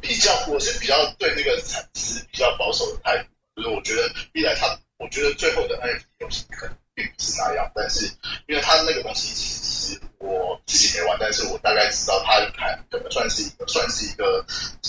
[0.00, 3.16] 比较，我是比较对那个产值比较保守的态
[3.56, 8.06] 度，就是我觉得一来它，我觉得最后的 NFT 游戏可能并不是那样，但是
[8.46, 14.44] 因为它那个东西其实我自己没玩，但是我大概知道它还可能算是一个，算是一个，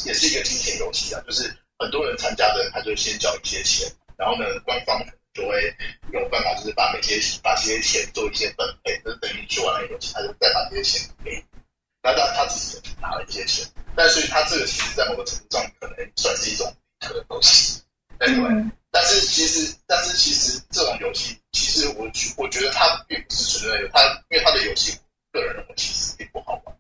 [0.06, 1.44] 也是一个金钱游戏啊，就是
[1.80, 5.00] 很多人参加的，他就先交一些钱，然后呢，官方。
[5.34, 5.74] 就会
[6.12, 11.42] 有办法，就是把每些把这些钱做一些分配，就等于去玩那个游戏，他就再把这些钱给你。
[12.04, 17.82] 那当然他自己拿了一些钱，但所以他这个其实，在某个程度上可能算是一种可的东西。
[18.20, 24.98] Anyway，但是其实，但是其实这种游戏，其实我觉我觉得它并不是纯粹的它，因为它的游戏，
[25.32, 26.76] 个人认为其实并不好玩。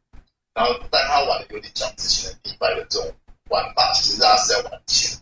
[0.53, 3.09] 然后，但他玩的有点像之前的迪拜的这种
[3.49, 5.17] 玩法，其实大家是在玩钱，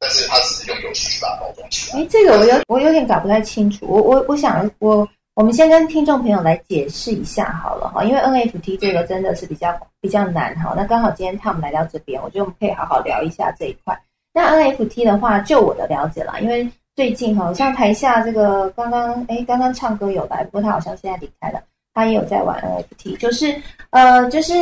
[0.00, 2.00] 但是他只是用游戏去把它包装起来。
[2.00, 3.86] 哎，这个我有我有点搞不太清楚。
[3.86, 10.74] 我我我想我我们先跟听众朋友来解释一下好了哈，因为 NFT 这个真的是比较比较难哈。
[10.76, 13.96] 那刚好今天他们来到这边，我觉得我们可以好好聊一下这一块。
[14.34, 21.60] 那 NFT 的话，就我的了解啦，因为最近好像台下这个刚刚哎刚刚唱歌有来，不过他好像现在离开了。
[21.96, 23.54] 他也有在玩 NFT，就是
[23.90, 24.52] 呃，就是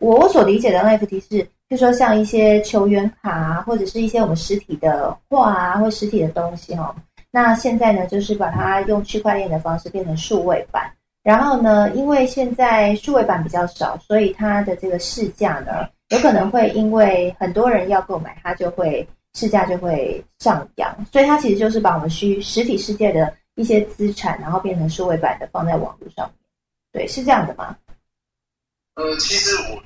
[0.00, 6.92] 我我所理解的 NFT 是，就说像一些球员卡啊，或者是一些我们实体的画啊，或实体的东西哈。
[7.30, 10.90] 那现在呢，就是把它用区块链的方式变成数位版。
[11.22, 21.06] 然后呢，因为现在数位版比较少，所以它的这个市价呢，有可能会因为很多人要购买，它就会市价就会上扬。
[21.12, 26.36] 所以它其实就是把我们虚实体世界的一些资产，然后变成数位版的放在网络上面。
[26.92, 27.76] 对，是这样的吗？
[28.94, 29.82] 呃，其实我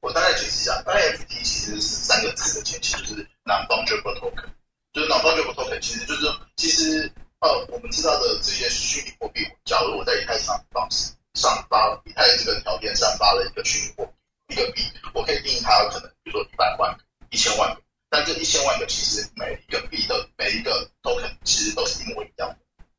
[0.00, 4.44] 我大概解释一下，NFT 其实是三个字的简写，就是 non-fungible token。
[4.92, 6.26] 就是 non-fungible token，其实就是
[6.56, 10.86] 其实呃，我们知道的这些虚拟货币，假如我在以太上方
[11.34, 14.04] 上发以太这个条件上发了一个虚拟货
[14.46, 14.82] 币一个币，
[15.14, 16.94] 我可以定义它可能比如说一百万、
[17.30, 17.74] 一千万，
[18.12, 22.58] 但这一千万个其实每一个币的每一个 token 其实都是一模一样的，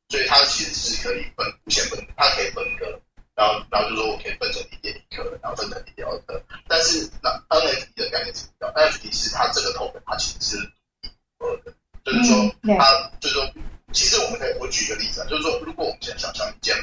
[0.09, 2.99] 所以它其实是可以分无限分，它可以分割。
[3.35, 6.43] 然后，然后就说我可以分成一点一颗，然后分成一点二颗。
[6.67, 10.57] 但是那 NFT 的概念是不一样，NFT 是它这个 token 它其实是
[11.03, 13.53] 一二的，就是说它就是说，
[13.91, 16.75] 其实我们可以我举一个例子啊，就是说，如果我们现在想象一间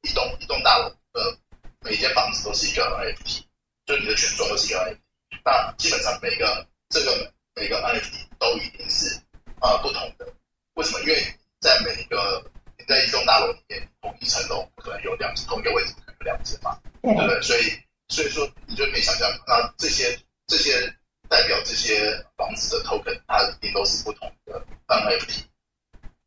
[0.00, 1.38] 一栋一栋大楼的
[1.80, 3.42] 每一间房子都是一个 NFT，
[3.84, 4.98] 就你的全装都是一个 NFT，
[5.44, 9.20] 那基本上每个这个每个 NFT 都一定是
[9.60, 10.26] 啊不同的。
[10.74, 11.00] 为什么？
[11.00, 11.16] 因为
[11.60, 17.40] 在每一个你在一栋大楼里面，同一层楼不可能有两只，同一个位置不可能有两只嘛，对不对？
[17.42, 17.72] 所以，
[18.08, 20.92] 所以说你就可以想象，那这些这些
[21.28, 25.44] 代表这些房子的 token，它一定都是不同的 NFT。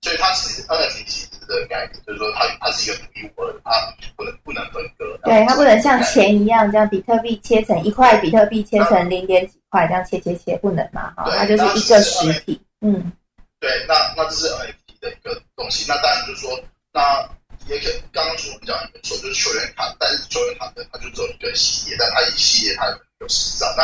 [0.07, 3.71] 所以它其实 NFT 其实的概念就是说，它它是一个独一无二的，它
[4.15, 5.19] 不能不能分割。
[5.23, 11.13] 对，它不能像钱一样，这样比特币切成一块，比特币切成零点几块，这样切切切不能嘛？
[11.17, 12.61] 哈，它就是一个实体。
[12.81, 13.11] 嗯，
[13.59, 14.73] 对，那那这是 NFT。
[14.99, 16.59] 的一个东西，那当然就是说，
[16.91, 17.21] 那
[17.67, 23.83] 也可刚刚主持人讲也没错，就是球员卡，但是球员卡呢，它就只有一个系列，但它一系列它有十张，那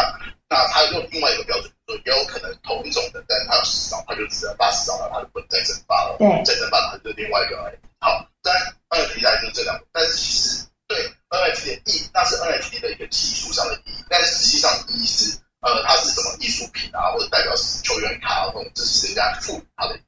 [0.49, 7.77] 那他用另外一个标准说，也有可能同一种的，但是它有十张，他就只能八十张了，它就不能再增发了，对，再增发他就另外一个而已。
[7.99, 8.53] 好，但
[8.89, 19.99] NFT 来就是这两个，但是其实对 NFT 的意，那是 NFT 的一个技术上的意义，但是实际上意义是，呃，它是什么艺术品啊，或者代表球员卡，或者这是人家赋予它的。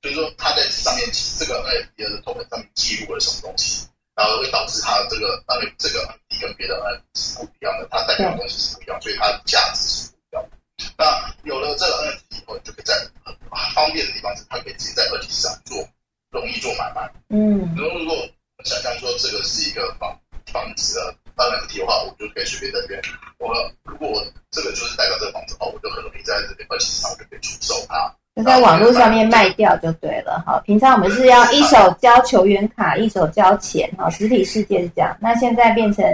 [0.00, 1.10] 就是说，他在上面
[1.40, 3.88] 这个 NFT 的 token 上面记录了什么东西，
[4.18, 10.58] 然后会导致它这个 NFT 这个 NFT 跟别的 NFT 是不一样的，它代表的东西是不一样，所以它的价值是不一样的。
[10.98, 13.32] 那有了这个 NFT 以后，你就可以在很
[13.72, 15.88] 方便的地方是，它可以直接在二级市场做
[16.32, 17.08] 容易做买卖。
[17.30, 18.16] 嗯，如果如果
[18.64, 20.18] 想象说这个是一个房
[20.52, 23.02] 房子的 NFT 的话，我就可以随便在这边，
[23.38, 28.14] 我如果我这个就是代表这个房子的话，我就很容易在这边二级市场我就可以出售它。
[28.44, 30.60] 在网络上面卖掉就对了，哈。
[30.64, 34.08] 平常我们是要一手交球员卡，一手交钱，哈。
[34.10, 36.04] 实体世界是这样，那现在变成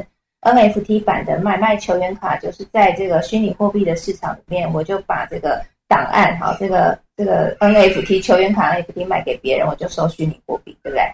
[0.40, 11.04] NFT 版的买卖球员卡，就是在这个虚拟货币的市场里面，我就把这个档案，哈，这个这个 NFT 球员卡 NFT 卖给别人，我就收虚拟货币，对不对？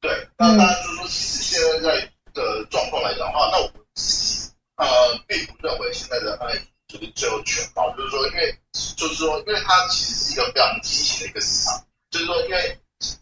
[0.00, 4.86] 对，那当然就是说，其实现在在的状况来讲的话，那我自己呃，
[5.26, 8.58] 并不认为现在的 NFT 就是最后全包，就是说，因为
[8.96, 12.78] 就是说，因为它其实是一个非常畸形的一个市场，就是说，因为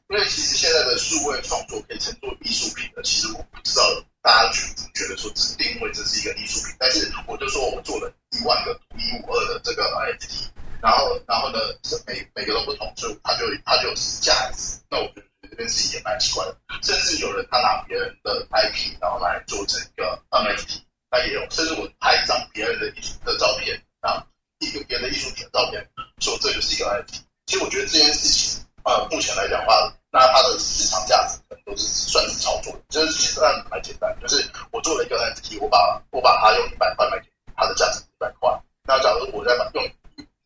[0.09, 3.83] 因为其实现在的数位创作可以称作艺术品的，其实我不知道
[4.23, 10.49] 大家觉不觉得说只定位这是一个艺术品，但是我就说我们做了一万个独一无二的这个 NFT，
[10.81, 14.81] 然后然后呢是，每每个都不同，所以它就它就有价值。
[14.91, 20.83] 那我觉得这件事情也蛮奇怪的，甚至有人他拿别人的 IP 然后来做成一个 NFT。
[21.11, 24.27] 那也有，甚至我拍一张别人的艺术的照片啊，
[24.59, 25.89] 一个别人的艺术品的照片，
[26.21, 27.21] 说这就是一个 NFT。
[27.47, 32.81] 其实我觉得这件事情，呃，目前来讲的话，那它的市场价值可能都是算是炒作的。
[32.91, 38.61] 就是其实案蛮简单，就是我做了一个 NFT，我把我把它用一百块卖给它的价值一百块。
[38.85, 39.83] 那假如我再把用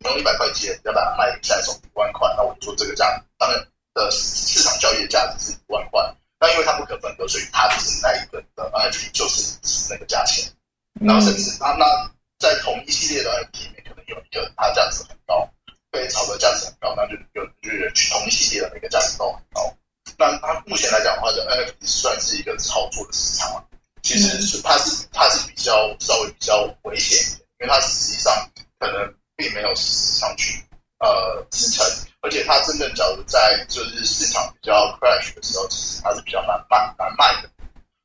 [0.04, 6.14] 用一百块钱要把它卖给下一种一万块，那我就说这个价当然的市场交易的价值是一万块。
[6.40, 9.58] 那因为它不可分割，所以它只是那一个的 NFT 就是
[9.90, 10.52] 那个价钱。
[11.00, 15.48] 然后甚至那那在同一系列的 NFT 里面，可能有一个它价值很高，
[15.90, 19.72] 被炒的价值很高，那就有就去同一系列的那个价值都很高。
[20.18, 23.64] 那它目前来讲的话，就 NFT 算是一个炒作的市场啊。
[24.02, 30.60] 其实是它是它是比较稍微比较危险一点，因为它实际上可能并没有市场去
[31.02, 31.84] 呃支撑，
[32.22, 37.50] 而且它真正假如在就是市场比较 crash 的时候，其实它是比较难卖难卖的。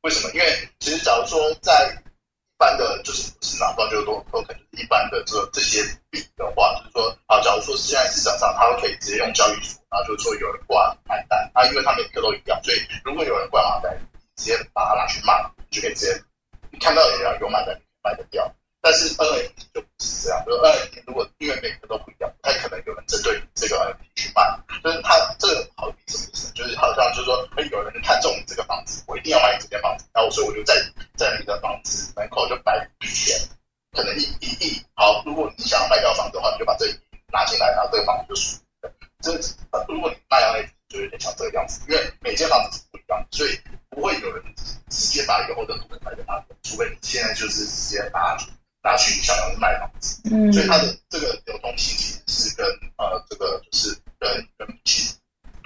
[0.02, 0.34] 为什么？
[0.34, 13.98] 因为其实假如说在一般的就是市场上就都都可能一般的这这些币的话，就是说啊，假如说现在市场上它都可以直接用交易所，然后就是说有人挂买单，啊，因为它每个都一样，所以如果有人挂买单，
[14.36, 15.34] 直接把它拿去卖。
[15.70, 16.24] 就可以直接，
[16.72, 18.50] 你看到也要有买单卖得掉，
[18.88, 20.42] 但是 NFT 就不是这样。
[20.46, 24.48] 比如 NFT 如果因为每个都不一样，不太可能有人针对这个 NFT 去卖。
[24.82, 26.54] 就是它这个好比什么意思？
[26.54, 30.74] 就是好像就是说，哎，有人看中你这个房子，我一定要买你这间房子，然后所以我就在
[31.18, 33.38] 在你的房子门口就摆一笔钱，
[33.92, 34.82] 可能一一亿。
[34.96, 36.96] 好，如果你想要卖掉房子的话，你就把这一
[37.34, 38.94] 拿进来，然后这个房子就属于的。
[39.20, 39.34] 这
[39.90, 43.60] 如果你卖 NFT 就有点像这个样子，因为每间房子是不一样，所以
[43.90, 44.42] 不会有人。
[44.90, 48.38] 直接把以后的股份卖给他，除非你现在就是直接拿
[48.88, 52.66] 拿去想要卖房子，嗯，所以它的这个流动性其实是跟
[52.98, 55.14] 呃这个就是跟跟其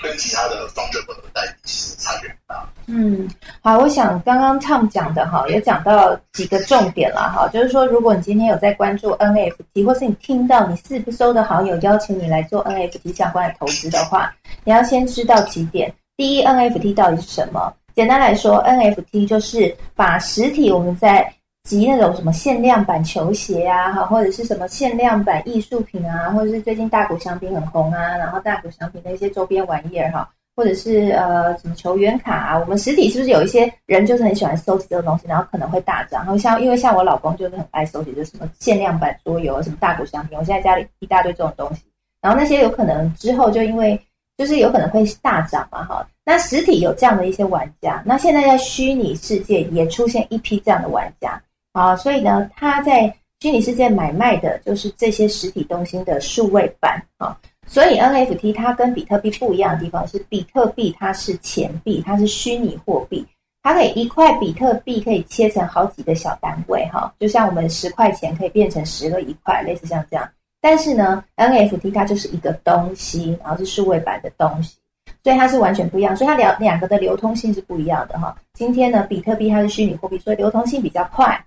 [0.02, 2.68] 跟其他的房券不能代币其实差别很大。
[2.88, 3.30] 嗯，
[3.62, 15.94] 好，我想刚刚 Tom 讲的哈，也讲到几个重点了哈，就是说如果你今天有在关注 NFT，或是你听到你四不收的好友邀请你来做 NFT 相关的投资的话，你要先知道几点。
[16.18, 17.72] 第一，NFT 到底是什么？
[17.94, 21.32] 简单来说，NFT 就是把实体我们在
[21.72, 36.26] 集那种什么限量版球鞋啊，哈，或者是什么限量版艺术品啊，或者是最近大谷翔平很红啊，然后大谷翔平的一些周边玩意儿哈，或者是呃什么球员卡啊，我们实体是不是有一些人就是很喜欢收集这个东西，然后可能会大涨？
[36.26, 41.84] 然后像因为像我老公就是很爱收集，就什么限量版桌游，什么大谷翔平，我现在家里一大堆这种东西，
[42.22, 43.98] 然后那些有可能之后就因为
[44.38, 46.06] 就是有可能会大涨嘛，哈。
[46.26, 51.42] 那实体有这样的一些玩家，那现在在虚拟世界也出现一批这样的玩家
[51.74, 63.26] 啊，所以呢，他在虚拟世界买卖的就是这些实体东西的数位版啊，所以 NFT 它跟比特币不一样的地方是，比特币它是钱币，它是虚拟货币，
[63.64, 70.30] 它可以一块比特币可以切成好几个小单位哈，就像我们十块钱可以变成十个一块，类似像这样，
[70.62, 74.76] 但是呢，NFT 它就是一个东西，然后是数位版的东西。
[75.24, 78.36] 所以它是完全不一样，所以它两两个的流通性是不一样的哈。
[78.54, 81.40] 今天呢，比特币它是虚拟货币，所以流通性比较快。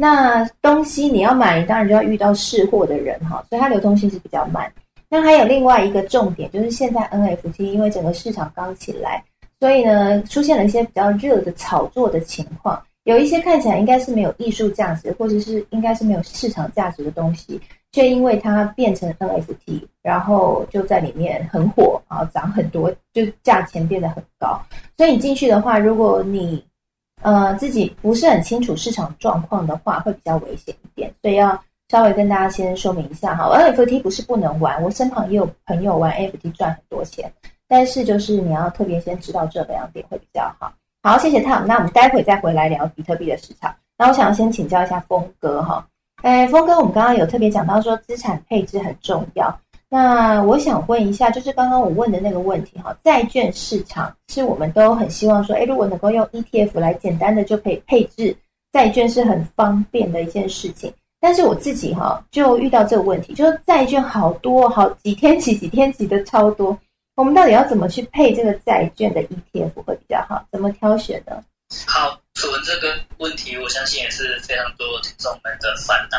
[0.00, 4.72] 那东西你要买，当然就要遇到试货的人哈，所以它流通性是比较慢。
[5.10, 9.22] 那还有另外一个重点，就是现在 NFT 因为整个市场刚起来，
[9.60, 17.60] 所以呢出现了一些比较热的炒作的情况，有一些看起来应该是没有艺术价值，或者是应该是没有市场价值的东西。
[17.92, 24.62] 却因为它变成 NFT，然后就在里面很火啊，涨很多，就价钱变得很高。
[24.96, 26.64] 所以你进去的话，如果你
[27.22, 31.12] 呃自己不是很清楚市场状况的话，会比较危险一点。
[31.22, 31.58] 所以要
[31.88, 37.32] 稍微跟大家先说明一下哈，NFT 不是不能玩，我身旁也有朋友玩 NFT 赚很多钱，
[37.68, 40.72] 但是就是你要特别先知道这两点会比较好。
[41.02, 43.74] 好，谢谢 Tom，那我们待会再回来聊比特币的市场。
[43.96, 45.86] 那我想要先请教一下峰哥哈。
[46.22, 49.58] 哎，峰哥，我们刚刚有特别讲到说资产配置很重要。
[49.92, 58.34] 那我想问一下，就是刚刚我问的那个问题哈，债券市场是我们都很希望说，哎，如果能够用 ETF 来简单的就可以配置
[58.72, 60.92] 债券，是很方便的一件事情。
[61.20, 66.78] 但是我自己哈就遇到这个问题，就是债券好多，好几天起几天起的超多，
[67.16, 70.46] 我们到底要怎么去配这个债券的 ETF 会比较好？
[70.52, 71.42] 怎么挑选呢？
[71.86, 72.16] 好。
[72.34, 76.16] 楚文这个问题，我相信也是非常多听众们的烦恼。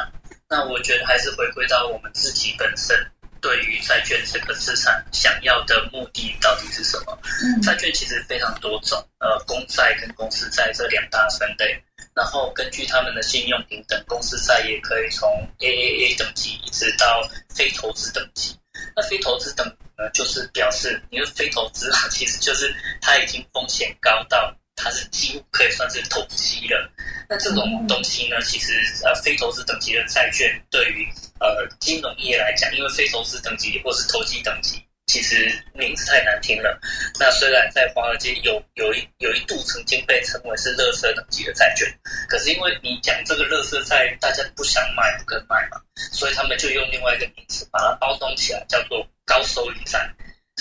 [0.48, 2.96] 那我觉得还是回归到我们自己本身，
[3.42, 7.18] 对于债券这个资产想要的目的到底是什么？
[7.62, 11.84] 债券其实非常多种，呃，公债跟公司债这两大分类。
[12.14, 15.30] 然后根据他们的信用平等，公司债也可以从
[15.60, 18.56] AAA 等级一直到非投资等级。
[18.96, 19.66] 那非投资等
[19.98, 24.54] 呢，就是表示因为非投资啊，其实就是它已经风险高到。
[24.84, 26.92] 它是几乎可以算是投机了。
[27.30, 28.74] 那这种东西呢，其实
[29.06, 31.08] 呃，非投资等级的债券对于
[31.40, 36.80] 呃金融业来讲，因为非投资等级或是投机等级，其实名字太难听了。
[37.20, 41.88] 那虽然在华尔街有有一有一度曾经被称为是乐色等级的债券，
[42.28, 45.80] 可是因为你讲这个乐色债，大家不想卖不肯卖嘛，
[46.12, 50.10] 所以他们就用另外一个名词把它包装起来，叫做高收益债。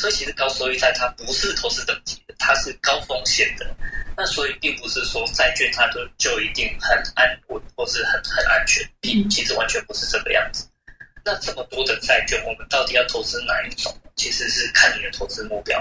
[0.01, 3.67] 所以其实高收益债它不是投资等级的，它是高风险的。
[4.17, 10.67] 那所以并不是说债券它都就一定很安稳或是很很安全，并其实完全不是这个样子。
[11.23, 13.95] 那这么多的债券，我们到底要投资哪一种？
[14.17, 15.79] 其实是看你的投资目标。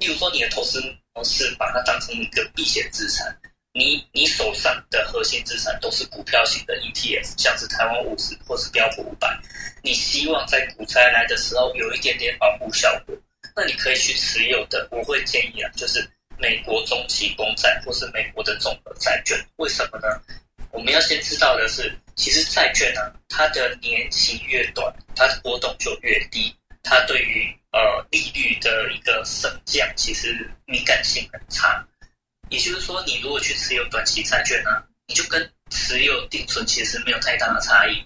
[0.00, 0.82] 例如说你的投资
[1.14, 3.32] 模式把它当成一个避险资产，
[3.72, 9.38] 你你手上的核心资产都是股票型的 ETF，像是台湾五十或是标普五百，
[9.80, 13.16] 你希望在股灾来的时候有一点点保护效果，
[13.60, 14.88] 那你可以去持有的。
[14.90, 16.02] 我会建议啊，就是
[16.38, 19.38] 美国中期公债或是美国的综合债券。
[19.56, 20.08] 为什么呢？
[20.70, 31.86] 我们要先知道的是，其实债券呢，它的年期越短，它的波动就越低，它对于呃利率的一个升降，其实敏感性很差。
[32.48, 34.70] 也就是说，你如果去持有短期债券呢，
[35.06, 38.02] 你就跟持有定存其实没有太大的差异。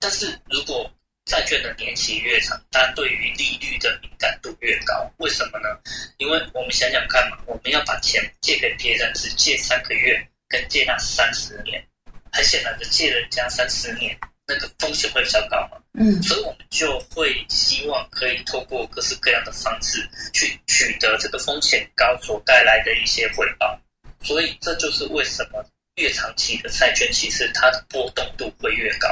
[0.00, 0.90] 但是如果
[1.28, 5.08] 债券的年期越长，它对于利率的敏感度越高。
[5.18, 5.68] 为什么呢？
[6.16, 11.84] 因为我们想想看嘛，我们要把钱借给别人，是借三个月，跟借那三十年。
[12.32, 15.78] 很显然的，借人家三十年，那个风险会比较高嘛。
[16.00, 23.78] 嗯，所以我们就会希望可以透过各式各样的方式去取得这个风险高所带来的一些回报。
[24.22, 25.62] 所以这就是为什么
[25.98, 29.08] 越长期的债券，其实它的波动度会越高。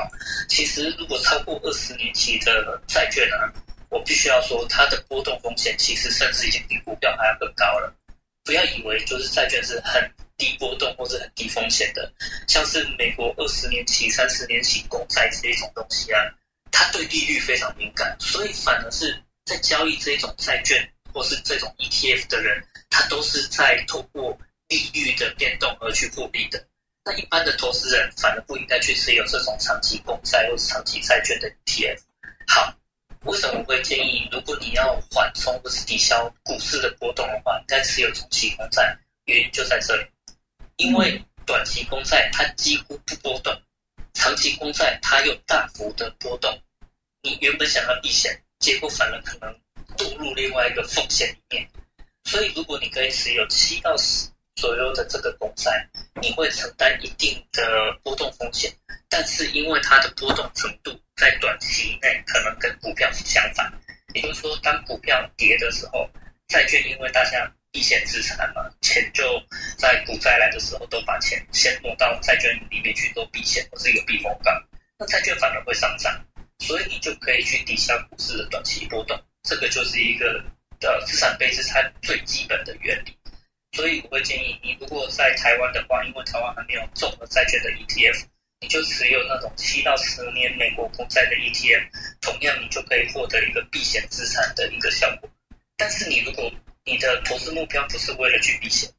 [0.48, 3.36] 其实如果超过二十年期的债券呢，
[3.90, 7.94] 我必须要说，它的波动风险其实甚至已经比股票还要更高了。
[8.44, 10.10] 不要以为就是债券是很。
[10.38, 12.12] 低波动或者很低风险的，
[12.46, 16.20] 像是美国二十年期、三十年期公债这一种东西啊，
[16.70, 26.62] 它对利率非常敏感，所以反而是在交易这一种债券或是这种 ETF 的人，他都是在透过利率的变动而去获利的。
[27.06, 32.00] 那一般的投资人反而不应该去持有这种长期公债或是长期债券的 ETF。
[32.48, 32.74] 好，
[33.22, 38.98] 为什么我会建议，如果你要缓冲或是抵消股市的波动的话，应该持有长期公债？
[39.26, 40.04] 原因就在这里。
[40.78, 43.56] 因为短期公债它几乎不波动，
[44.12, 46.60] 长期公债它又大幅的波动。
[47.22, 49.56] 你原本想要避险，结果反而可能
[49.96, 51.68] 堕入另外一个风险里面。
[52.24, 55.88] 所以，如果你可以持有七到十左右的这个公债，
[56.20, 57.62] 你会承担一定的
[58.02, 58.72] 波动风险。
[59.08, 63.72] 但是，因为它的波动程度在短期内可能跟股票是相反，
[64.14, 66.10] 也就是说，当股票跌的时候，
[66.48, 67.50] 债券因为大家。
[67.72, 69.22] 避险资产嘛，钱就
[69.76, 74.66] 在股灾来的时候都把钱先挪到债券里面去做避险，或是一个避风港。
[74.98, 76.18] 那债券反而会上涨，
[76.60, 79.22] 所以你就可以去抵消股市的短期波动。
[79.42, 80.42] 这个就是一个
[80.80, 83.14] 的资产配置它最基本的原理。
[83.76, 88.24] 所以我会建议你，如果在台湾的话，因为台湾还没有综合债券的 ETF，
[88.58, 91.84] 你就持有那种七到十年美国公债的 ETF，
[92.22, 95.28] 同样你就可以获得一个避险资产的一个效果。
[95.76, 96.50] 但是你如果
[96.86, 98.90] 你的投资目标不是为了去避险，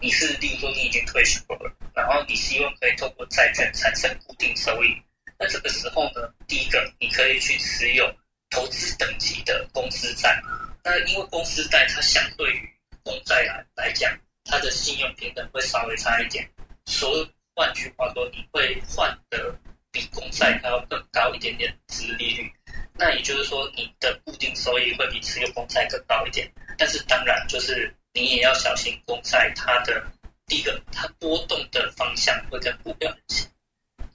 [0.00, 5.00] 你是例如说你已经退休了，然后你希望可以透过债券产生固定收益。
[5.38, 8.12] 那这个时候呢，第一个你可以去持有
[8.50, 10.42] 投资等级的公司债。
[10.82, 12.73] 那因为公司债它相对于
[13.04, 14.10] 公债来来讲，
[14.44, 16.48] 它的信用平等会稍微差一点。
[16.86, 19.54] 所以换句话说，你会换的
[19.92, 22.50] 比公债还要更高一点点值利率。
[22.94, 26.50] 那也就是说，你的固定收益会比持有公债更高一点。
[26.78, 30.02] 但是当然，就是你也要小心公债，它的
[30.46, 33.46] 第一个，它波动的方向会跟股票很像。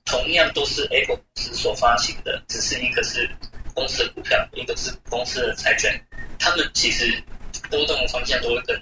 [0.06, 3.30] 同样都是 Apple 公司所发行的，只是一个是
[3.76, 6.04] 公司的股票，一个是公司的债券，
[6.40, 7.24] 他们其实
[7.70, 8.76] 波动的方向都会跟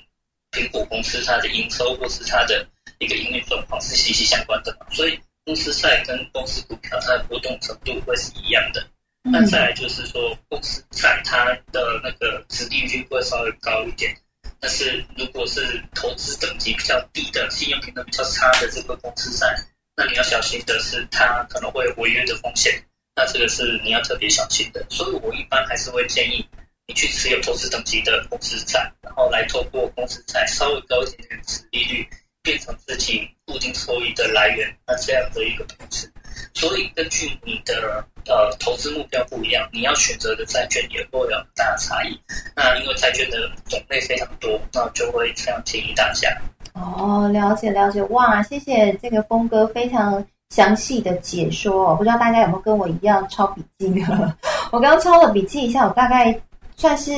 [0.52, 2.68] 苹果公司它的营收或是它的
[3.00, 4.86] 一个营运状况是息息相关的嘛。
[4.92, 8.86] 所以公司债跟公司股票它的波动程度会是一样的。
[9.30, 14.16] 那再来就是说，公司债它的那个殖利率会稍微高一点，
[14.58, 19.54] 但是如果是投资等级比较低的、信用评分比较差的这个公司债，
[19.98, 22.82] 那你要小心的是它可能会违约的风险，
[23.18, 24.86] 那这个是你要特别小心的。
[24.90, 26.48] 所以我一般还是会建议
[26.88, 32.08] 你去持有投资等级的公司债，然后来透过公司债稍微高一点点的利率，
[32.42, 36.12] 变成自己固定收益的来源，那这样的一个投资。
[36.54, 38.04] 所以根据你的。
[38.30, 42.20] 呃，投资目标不一样，你要选择的债券也会有很大的差异。
[42.54, 46.30] 那因为债券的种类非常多，那就会这样建议大家。
[46.74, 51.96] 哦，了解了解，哇，谢谢这个峰哥非常详细的解说。
[51.96, 54.36] 不知道大家有没有跟我一样抄笔记呢？
[54.74, 56.38] 我刚刚抄了笔记一下，我大概
[56.78, 57.12] 算是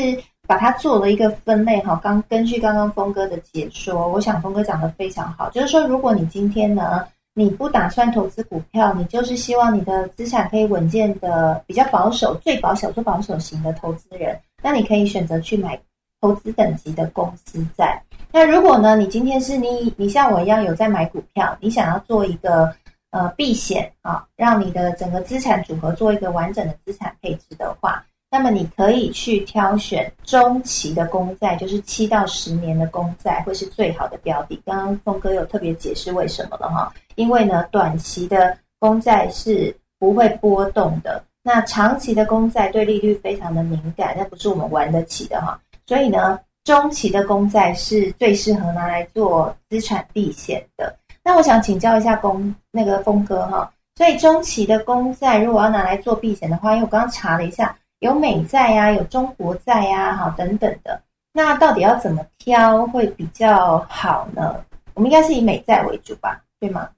[0.47, 1.99] 把它做了一个分类哈。
[2.01, 7.05] 刚根据刚刚峰哥的解说，我想峰哥讲的非常好，就是说如果你今天呢。
[7.35, 15.79] 你不打算投资股票，你就是希望你的资产可以稳健的、比较保守、最保守、最保守型的投资人，那你可以选择去买
[16.19, 18.01] 投资等级的公司债。
[18.33, 22.73] 那如果呢，你今天是你你像我一样有在买股票，你想要做一个
[23.11, 34.61] 呃避险啊，让你的整个资产组合做一个完整的资产配置的话，那么你可以去挑选中期的公债，就是七到十年的公债，会是最好的标的。
[34.63, 45.59] 刚刚峰哥有特别解释为什么了哈，因为呢，短期的公债是不会波动的，那长期的公债对利率非常的敏感，那不是我们玩得起的哈。
[45.87, 50.95] 所以呢，中期的公债是最适合拿来做资产避险的。
[51.23, 57.75] 那我想请教一下公那个峰哥哈，所以中期的公债如果要拿来做避险的话，因为我刚刚查了一下。
[57.99, 61.01] 有美债呀，有中国债呀，好等等的。
[61.33, 64.63] 那到底要怎么挑会比较好呢？
[64.93, 66.89] 我们应该是以美债为主吧，对吗？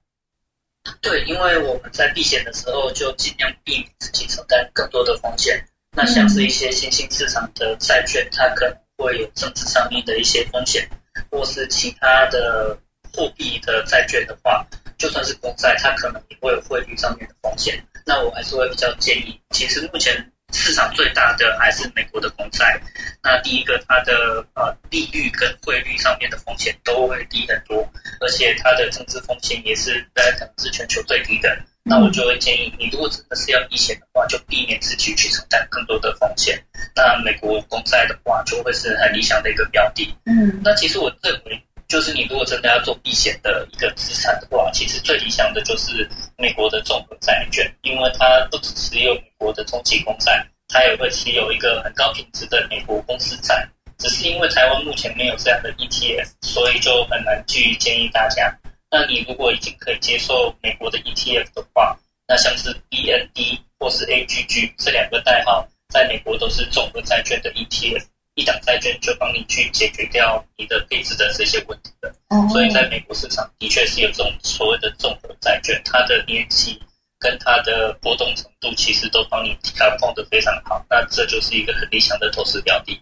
[1.00, 5.64] 对，因为我们在避险的时候就尽量避免自己承担更多的风险。
[5.96, 10.88] 那像是一些新兴市场的债券，它可能会有政治上面的一些风险，
[11.30, 12.78] 或是其他的
[13.12, 14.64] 货币的债券的话，
[14.96, 17.84] 就算是公债，它可能也会有汇率上面的风险。
[18.06, 20.31] 那我还是会比较建议，其实目前。
[20.52, 22.80] 市场最大的还是美国的公债，
[23.22, 27.82] 那第一个它的呃利率跟汇率上面的风险都会低很多，
[28.20, 31.58] 而且它的政治风险也是在可能是全球最低的。
[31.84, 36.62] 那我就会建议你，如果真的是要避险的话，就避免自己去承担更多的风险。
[36.94, 40.14] 那美国公债的话，就会是很理想的一个标的。
[40.26, 41.60] 嗯，那其实我认为。
[41.92, 53.68] 就是你如果真的要做避险的一个资产的话，其实最理想的就是美国的综合债券，因为它不只持有美国的中期公债，它也会持有一个很高品质的美国公司债。
[53.98, 58.50] 只是因为台湾目前没有这样的 ETF，所以就很难去建议大家。
[58.90, 61.94] 那你如果已经可以接受美国的 ETF 的话，
[62.26, 68.02] 那像是 BND 或是 AGG 这两个代号，在美国都是综合债券的 ETF。
[68.34, 72.12] 一档债券就帮你去解决掉你的配置的这些问题的，
[72.48, 76.80] 所以在美国市场的确是有这种所谓的综合债券，它的年期
[77.18, 82.98] 跟它的波动程度其实都帮你调控的非常好，那这就是一个很理想的投资标的。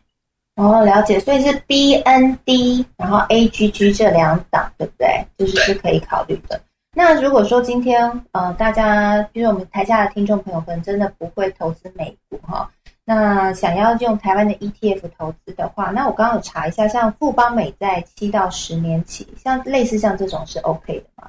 [0.56, 5.24] 哦，了解，所以是 BND 然后 AGG 这两档对不对？
[5.38, 6.60] 就是是可以考虑的。
[6.92, 12.14] 那如果说今天呃大家，比如我们台下的听众朋友们真的不会投资美。
[13.12, 21.28] 那想要用台湾的 ETF 投资的话，那我刚刚有查一下，像富邦美在七到十年起，像类似像这种是 OK 的吗？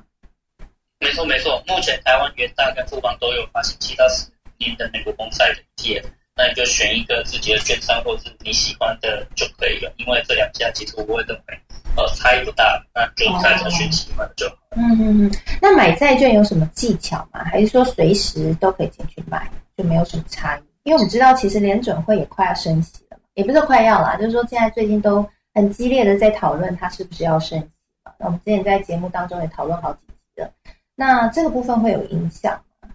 [0.99, 4.27] 没错没错，目前台湾元大跟富邦都有发行七到十
[4.59, 6.03] 年的美国公债的 ETF，
[6.36, 11.59] 那你就选一个自己的券商或是你喜欢的就可以了，因为这两家其实我会认为
[11.97, 14.55] 呃差异不大，那就大家选喜欢的就好。
[14.75, 17.43] 嗯嗯嗯，那买债券有什么技巧吗？
[17.43, 20.61] 还是说随时都可以进去买，就没有什么差异？
[20.84, 25.23] 因为我们知道，其实联准会也快要升息了，也不是快要啦，就是说现在最近都
[25.53, 27.69] 很激烈的在讨论它是不是要升息
[28.17, 30.51] 那我们之前在节目当中也讨论好几集了，
[30.95, 32.89] 那这个部分会有影响吗？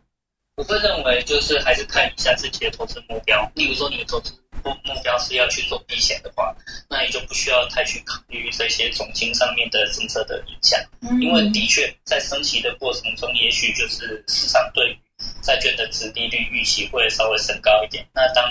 [0.57, 4.33] 我会认为就是还是看一下自己的投资目标，例如说你的投资
[4.65, 6.53] 目目标是要去做避险的话，
[6.89, 10.81] 那你就不需要太去考虑这些总金上面的政策的影响，
[11.21, 14.99] 因为的确在升息的过程中，也许就是市场对。
[15.43, 18.07] 债券的值利率预期会稍微升高一点。
[18.15, 18.45] 那当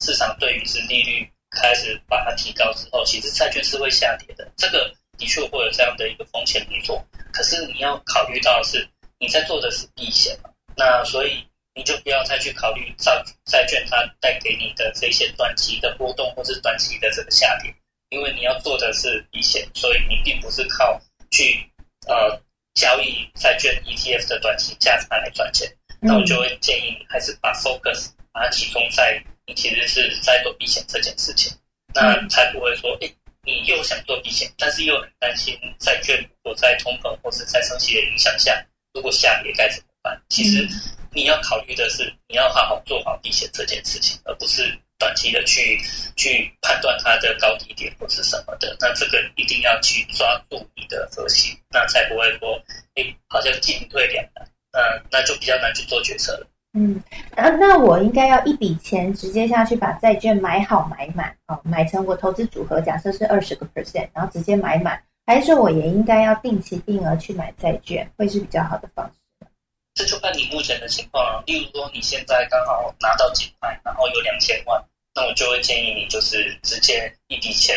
[0.00, 4.50] 市场对于值利率开始把它提高之后，其实债券是会下跌的。
[4.56, 7.04] 这个的确会有这样的一个风险没错。
[7.32, 10.50] 可是你要考虑到的是，你在做的是避险嘛？
[10.76, 17.74] 那所以你就不要再去考虑债债券它带给你的这些短期的波动或是短期的这个下跌，
[18.10, 21.00] 因为你要做的是避险，所以你并不是靠
[21.30, 21.70] 去
[22.06, 22.40] 呃
[22.74, 25.70] 交易债券 ETF 的短期价差来赚钱。
[26.04, 31.52] 那我就会建议你还是把 focus 把它集中在你其实是在做避险这件事情，
[31.94, 33.08] 那才不会说，哎，
[33.44, 40.20] 你又想做避险，但是又很担心债券如果在通膨或是在升息的影响下，如果下跌该怎么办？
[40.28, 40.66] 其实
[41.12, 45.80] 你要考虑的是，你要好好做好避险这件事情，而不是短期的去
[46.16, 48.76] 去判断它的高低点或是什么的。
[48.80, 52.60] 那这个一定要去抓住你的核心，那才不会说，
[52.96, 54.48] 哎，好像进退两难。
[54.72, 56.46] 嗯，那就比较难去做决策了。
[56.74, 57.02] 嗯，
[57.36, 69.46] 那那我应该要一笔钱直接下去把债券买好买满哦，买成我投资组合，假设是二十个 percent，然后直接买满，还是说我也应该要定期定额去买债券，会是比较好的方式？
[69.94, 71.44] 这就看你目前的情况了。
[71.46, 74.82] 例如说你现在刚好拿到几块，然后有两千万，
[75.14, 77.76] 那我就会建议你就是直接一笔钱，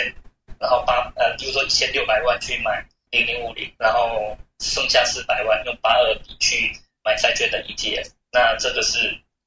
[0.58, 2.82] 然后八呃，比如说一千六百万去买
[3.12, 6.72] 零零五零，然后剩下四百万用八二比去。
[7.06, 8.98] 买债券的 ETF，那这个是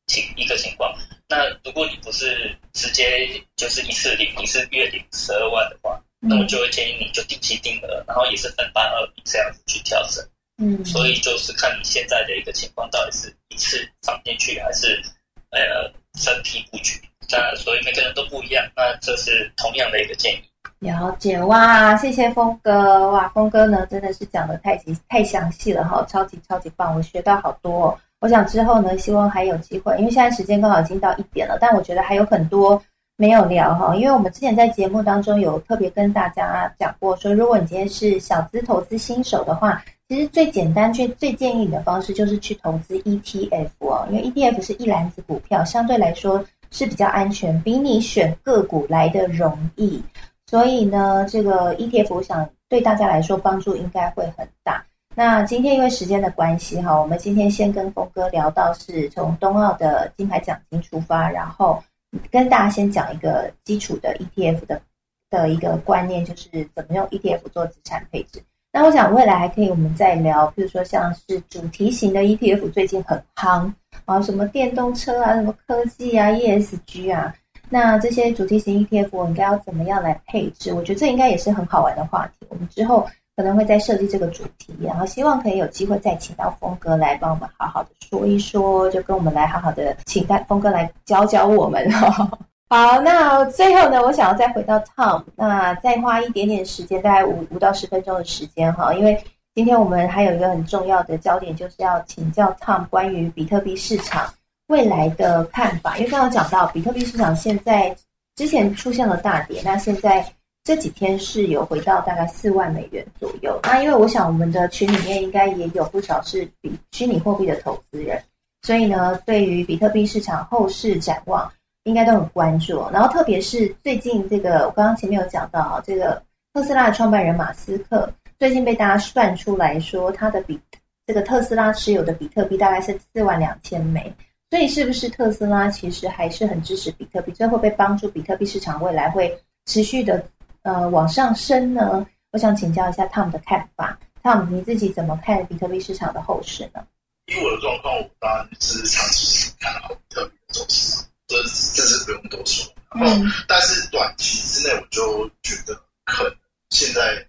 [0.06, 0.96] 情一个情况。
[1.28, 10.24] 那如果你不是直接就是一次领，你是月领十二万的话，那我就会建议你就定期定额，然后也是分八二比这样子去调整。
[10.62, 15.02] 嗯，所以就是看你现在的一个情况，到底是一次放进去，还是
[15.50, 17.00] 呃分批布局。
[17.30, 20.47] 那所以每个人都不一样，那这是同样的一个建议。
[20.80, 27.98] 了解哇，谢谢峰哥哇，峰哥呢真的是讲的太细太详细了哈，超级超级棒，我学到好多。
[28.20, 32.80] 我想之后呢，希望还有机会，因为现在时间刚好已经到一点了，但我觉得还有很多
[33.16, 33.94] 没有聊哈。
[33.96, 50.02] 因为我们之前在节目当中有特别跟大家讲过，说如果你今天是小资投资新手的话，其实最简单、最最建议你的方式就是去投资 ETF 哦，因为 ETF 是一篮子股票，相对来说是比较安全，比你选个股来的容易。
[50.48, 54.82] 所以呢，这个 ETF 我想对大家来说帮助应该会很大。
[55.14, 61.84] 那今天因为时间的关系哈，我们今天先跟峰哥聊到是从冬奥的金牌奖金出发，然后
[62.30, 64.80] 跟大家先讲一个基础的 ETF 的
[65.28, 68.42] 的一个观念，就是怎么用 ETF 做资产配置。
[68.72, 73.70] 那我想未来还可以我们再聊，比如说像是主题型的 ETF 最近很夯
[74.06, 77.34] 啊，什么电动车啊，什么科技啊，ESG 啊。
[77.70, 80.72] 那这些主题型 ETF 我应该要怎么样来配置？
[80.72, 82.46] 我觉得这应该也是很好玩的话题。
[82.48, 83.06] 我们之后
[83.36, 92.30] 可能会再设计这个主题，然后希望可以有机会再请到峰哥来帮我们好好的说一说，就跟我们来好好的请到峰哥来教教我们哈。
[92.70, 99.22] 好，那最后呢，我想要再回到 Tom，那再花一点点时间，大概五五到十分钟的时间哈，因为
[99.54, 104.28] 今天我们还有一个很重要的焦点，就是要请教 Tom 关于比特币市场。
[104.68, 107.94] 未来的看法，因为刚刚讲到比特币市场现在
[108.36, 110.24] 之前出现了大跌，那现在
[110.62, 113.58] 这几天是有回到大概四万美元左右。
[113.62, 118.22] 那因为我想我们的群里面应该也有不少是比虚拟货币的投资人，
[118.60, 121.50] 所以呢，对于比特币市场后市展望
[121.84, 122.86] 应该都很关注。
[122.92, 130.60] 然后特别是最近这个，我刚刚前面有讲到啊，这个特斯拉的创办人马斯克最近被大家算出来说，他的比
[131.06, 134.14] 这个特斯拉持有的比特币大概是四万两千枚。
[134.50, 137.30] 所以，是不是特斯拉其实还是很支持比特币？
[137.32, 140.26] 这会不会帮助比特币市场未来会持续的
[140.62, 142.06] 呃往上升呢？
[142.30, 143.98] 我想请教一下 Tom 的看法。
[144.22, 146.82] Tom，你自己怎么看比特币市场的后市呢？
[147.26, 152.72] 以我的状况，我当然是长期看好比特币的走势，这这是不用多说。
[152.94, 156.34] 然后，但是短期之内，我就觉得可能
[156.70, 157.26] 现在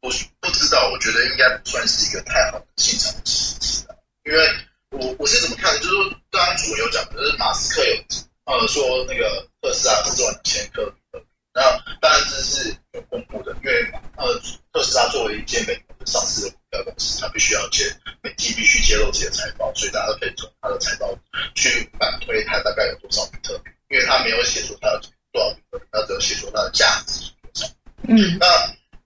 [0.00, 0.08] 不
[0.40, 4.38] 不知道，我觉得应该不算是一个太好的进场时机了，因为。
[4.92, 5.78] 我我是怎么看的？
[5.78, 7.96] 就是说，刚主有讲，就是马斯克有
[8.44, 10.92] 呃说那个特斯拉四万两千颗，
[11.52, 11.62] 那
[12.00, 14.40] 当然这是有公布的，因为呃
[14.72, 17.84] 特斯拉作为一间美国的上市的股票公司，它必须要揭
[18.22, 21.16] 每季必须揭露自己的财报，所以大家可以从它的财报
[21.54, 25.00] 去反推它大概有多少比特币，因为它没有写出它有
[25.32, 27.66] 多少比特币，它只有写出它的价值是多少。
[28.08, 28.46] 嗯，那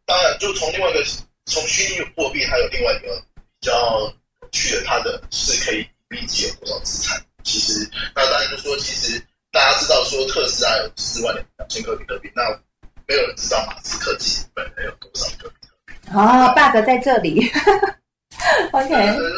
[0.07, 1.05] 当然就从另外一个
[1.47, 3.23] 从虚拟货币还有另外一个
[3.61, 4.15] 比较。
[4.53, 5.85] 去的它的是可以
[6.15, 7.23] 预计有多少资产？
[7.43, 12.43] 其实那大家就说，其实大家知道说特斯拉有四万两千个比特币，那
[13.07, 15.93] 没有人知道马斯克自己本人有多少个比特币。
[16.15, 17.51] 哦，bug 在这里。
[18.73, 18.89] OK。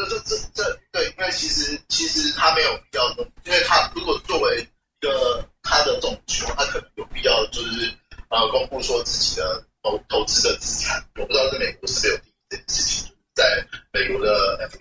[0.09, 7.93] 这这这对，因为其实其实他没有必要弄，因为他如果作为一个他的总球，他可能有必要就是
[8.29, 11.05] 呃公布说自己的投投资的资产。
[11.17, 12.21] 我不知道在美国是没有
[12.51, 13.13] 这件事情。
[13.35, 13.45] 在
[13.93, 14.79] 美国的 F，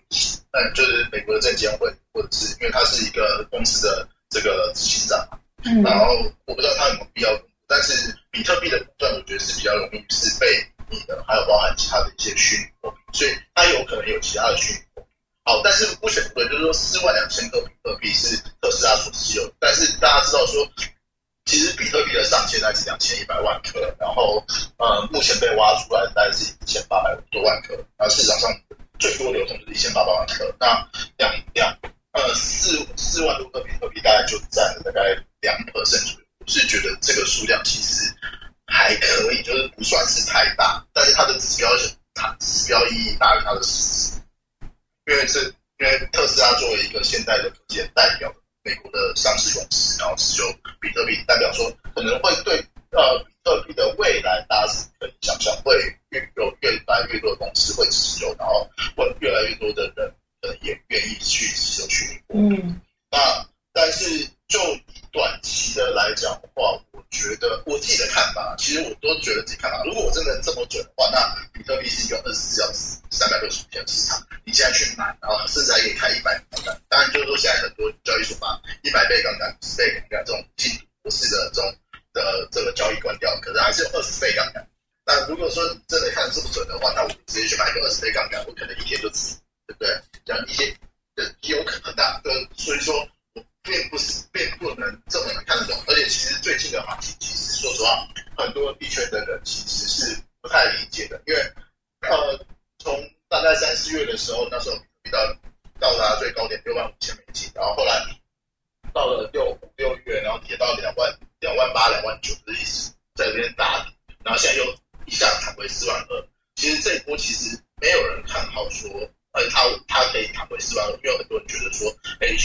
[0.52, 1.05] 嗯，就是
[1.56, 5.28] 证监会，或者是因为他是一个公司的这个执行长
[5.82, 6.06] 嘛，然后
[6.46, 7.30] 我不知道他有没有必要，
[7.68, 10.05] 但是比特币的股段我觉得是比较容易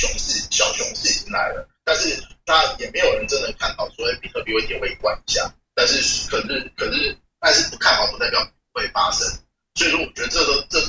[0.01, 5.55] 熊市小熊市已经来了，但是它也没有人真的看好说，比特币会跌回一下。
[5.74, 8.40] 但是可是可是但是不看好不代表
[8.72, 9.28] 会发生，
[9.74, 10.80] 所以说我觉得这都这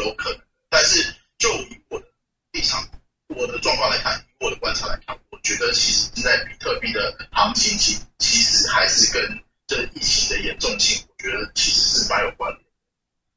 [0.00, 1.02] 有可能，但是
[1.36, 2.06] 就以我的
[2.52, 2.88] 立场、
[3.34, 12.64] 我的状况来看，以我的观察来看，我觉得其实现在比特币的行情其其实还是跟这疫情的严重性，我觉得其实是蛮有关联。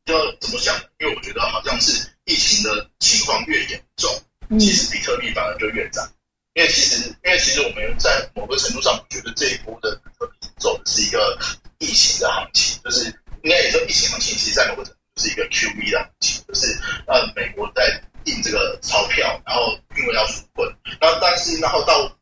[0.05, 0.75] 就怎么想？
[0.99, 4.11] 因为我觉得好像是疫情的情况越严重，
[4.59, 6.09] 其实比特币反而就越涨。
[6.53, 11.39] 因为其实，因为其实我们在某个程度上，我觉得这一波的比特币走的是一个
[11.79, 13.05] 疫情的行情，就是
[13.41, 20.71] 应该也说疫情行情，其实在某个程度是一个 QV 的行情，就是呃美国在印这个钞票，然后因为要纾困，
[21.01, 22.15] 然后但是然后到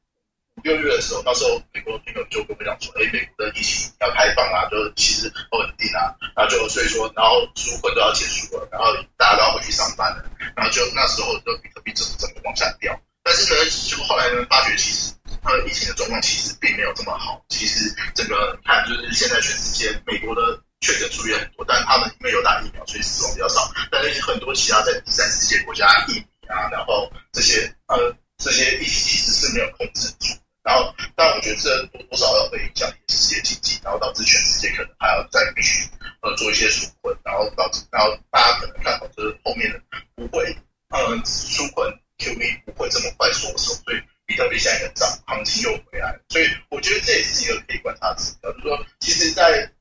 [0.63, 10.23] 六月的时候，到时候美国朋友就跟我讲说，哎，美国的疫情要开放啊，就其实不稳定啊，然后就所以说，然后纾困都要结束了，然后大家都要回去上班了，
[10.55, 12.99] 然后就那时候就比特币整整个往下掉。
[13.23, 17.43] 但是呢，就后来呢，发觉其实它疫情的状况其实并没有这么好。
[17.49, 23.71] 其实整个看，就是现在全世界，美国的确诊数也很多，但他们因为有打疫苗，所以死亡比较少。
[23.91, 30.35] 但是很多其他在第三世界国家，印尼啊，然后这些呃这些疫情其实是没有控制住。
[30.63, 35.89] 然后，但我觉得这多多少少会影响世界经济，然后导致全世界可能还要再必须
[36.21, 39.81] 呃做一些纾困，然后导致然后大家可能看好就是后面的
[40.15, 40.55] 不会
[40.89, 41.91] 嗯纾困。
[42.21, 49.71] Q V 不会这么快缩手，所以比特币现在很涨，行情又回来，所以我觉得这也是一个可以观察指标，就是说，其实，在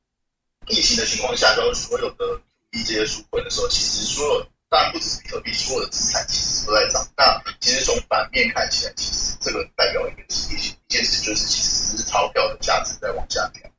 [0.65, 2.41] 疫情的情况下，跟所有的
[2.71, 7.05] B 这些纾困的时候，其实所有当然不止比特币，所有的资产其实都在涨。
[7.17, 13.69] 那其实从反面看起来，其实这个代表一个一一件事，就是其实是钞票的价值在往下掉。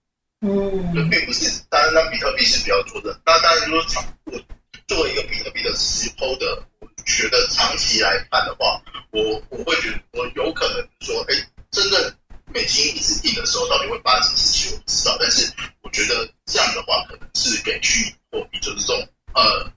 [0.43, 3.19] 嗯，就并不是，当然，那比特币是比较做的。
[3.25, 4.39] 那当然说，长我
[4.87, 6.63] 作为一个比特币的持抛的。
[6.81, 8.83] 我觉得长期来看的话，
[9.13, 11.35] 我我会觉得我有可能说，哎，
[11.71, 12.15] 真的
[12.53, 15.17] 美金一直印的时候，到底会发生什么事情，我不知道。
[15.19, 19.72] 但是我觉得这样的话，可能是给虚拟货币就是这种呃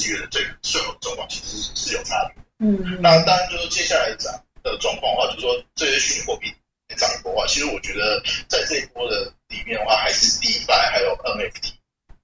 [0.00, 2.42] 三四月的最最后的状况其实是有差别。
[2.58, 4.32] 嗯，那当然就是接下来涨
[4.62, 6.52] 的状况的话，就是说这些虚拟货币
[6.96, 11.72] 涨一波的话，其实我觉得在这一波的里面的话，还是 DeFi 还有 NFT，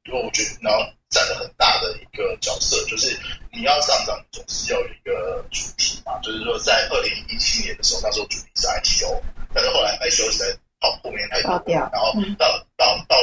[0.04, 0.84] 因为我觉得然后。
[1.08, 3.16] 占了很大的一个角色，就是
[3.52, 6.18] 你要上涨，总是要有一个主题嘛。
[6.20, 9.22] 就是说，在二零一七年的时候，那时候主题是 IPO，
[9.54, 13.16] 但是后来 IPO 实在跑后面太多，然后到到到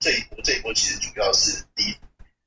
[0.00, 1.94] 这一波，这一波其实主要是第一，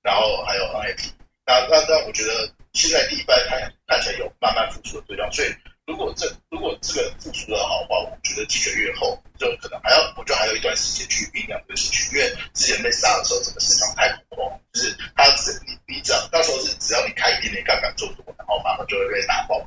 [0.01, 1.11] 然后还有 NFT。
[1.49, 5.49] 那那那，我觉得现在第一班看看起来有慢慢复苏的对象，所以
[5.87, 12.13] 如果这如果这个复苏的好的话，我觉得几个月后就可能还要，我觉得还有一段时间去酝酿这个事情。
[12.13, 19.57] 因为之前被杀的时候，整个市场太恐慌，就是它只你你只要到时候是只要你开一点点杠杆做多，然后马上就会被打爆，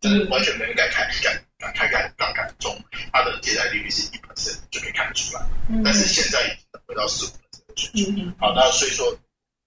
[0.00, 2.72] 就是完全没人敢开敢敢开开杠杆中，
[3.12, 5.44] 它的借贷利率是一 percent 就可以看得出来。
[5.84, 8.34] 但是现在已经回到四五 percent 的水平。
[8.40, 9.14] 好，那所以说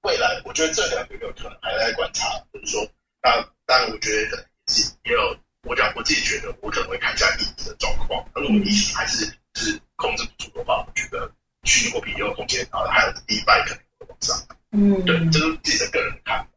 [0.05, 2.87] 未来我觉得这两个有可能还在观察，就是说，
[3.21, 4.45] 那当然我觉得也。
[4.67, 8.27] 是也有，我讲我自己觉得，我可能会看一下疫情的状况。
[8.33, 11.31] 如果疫情还是是控制不住的话，我觉得
[11.65, 14.35] 虚拟货币也有空间，然后还有迪拜可能会往上。
[14.71, 16.47] 嗯，对，这是自己的个人看法。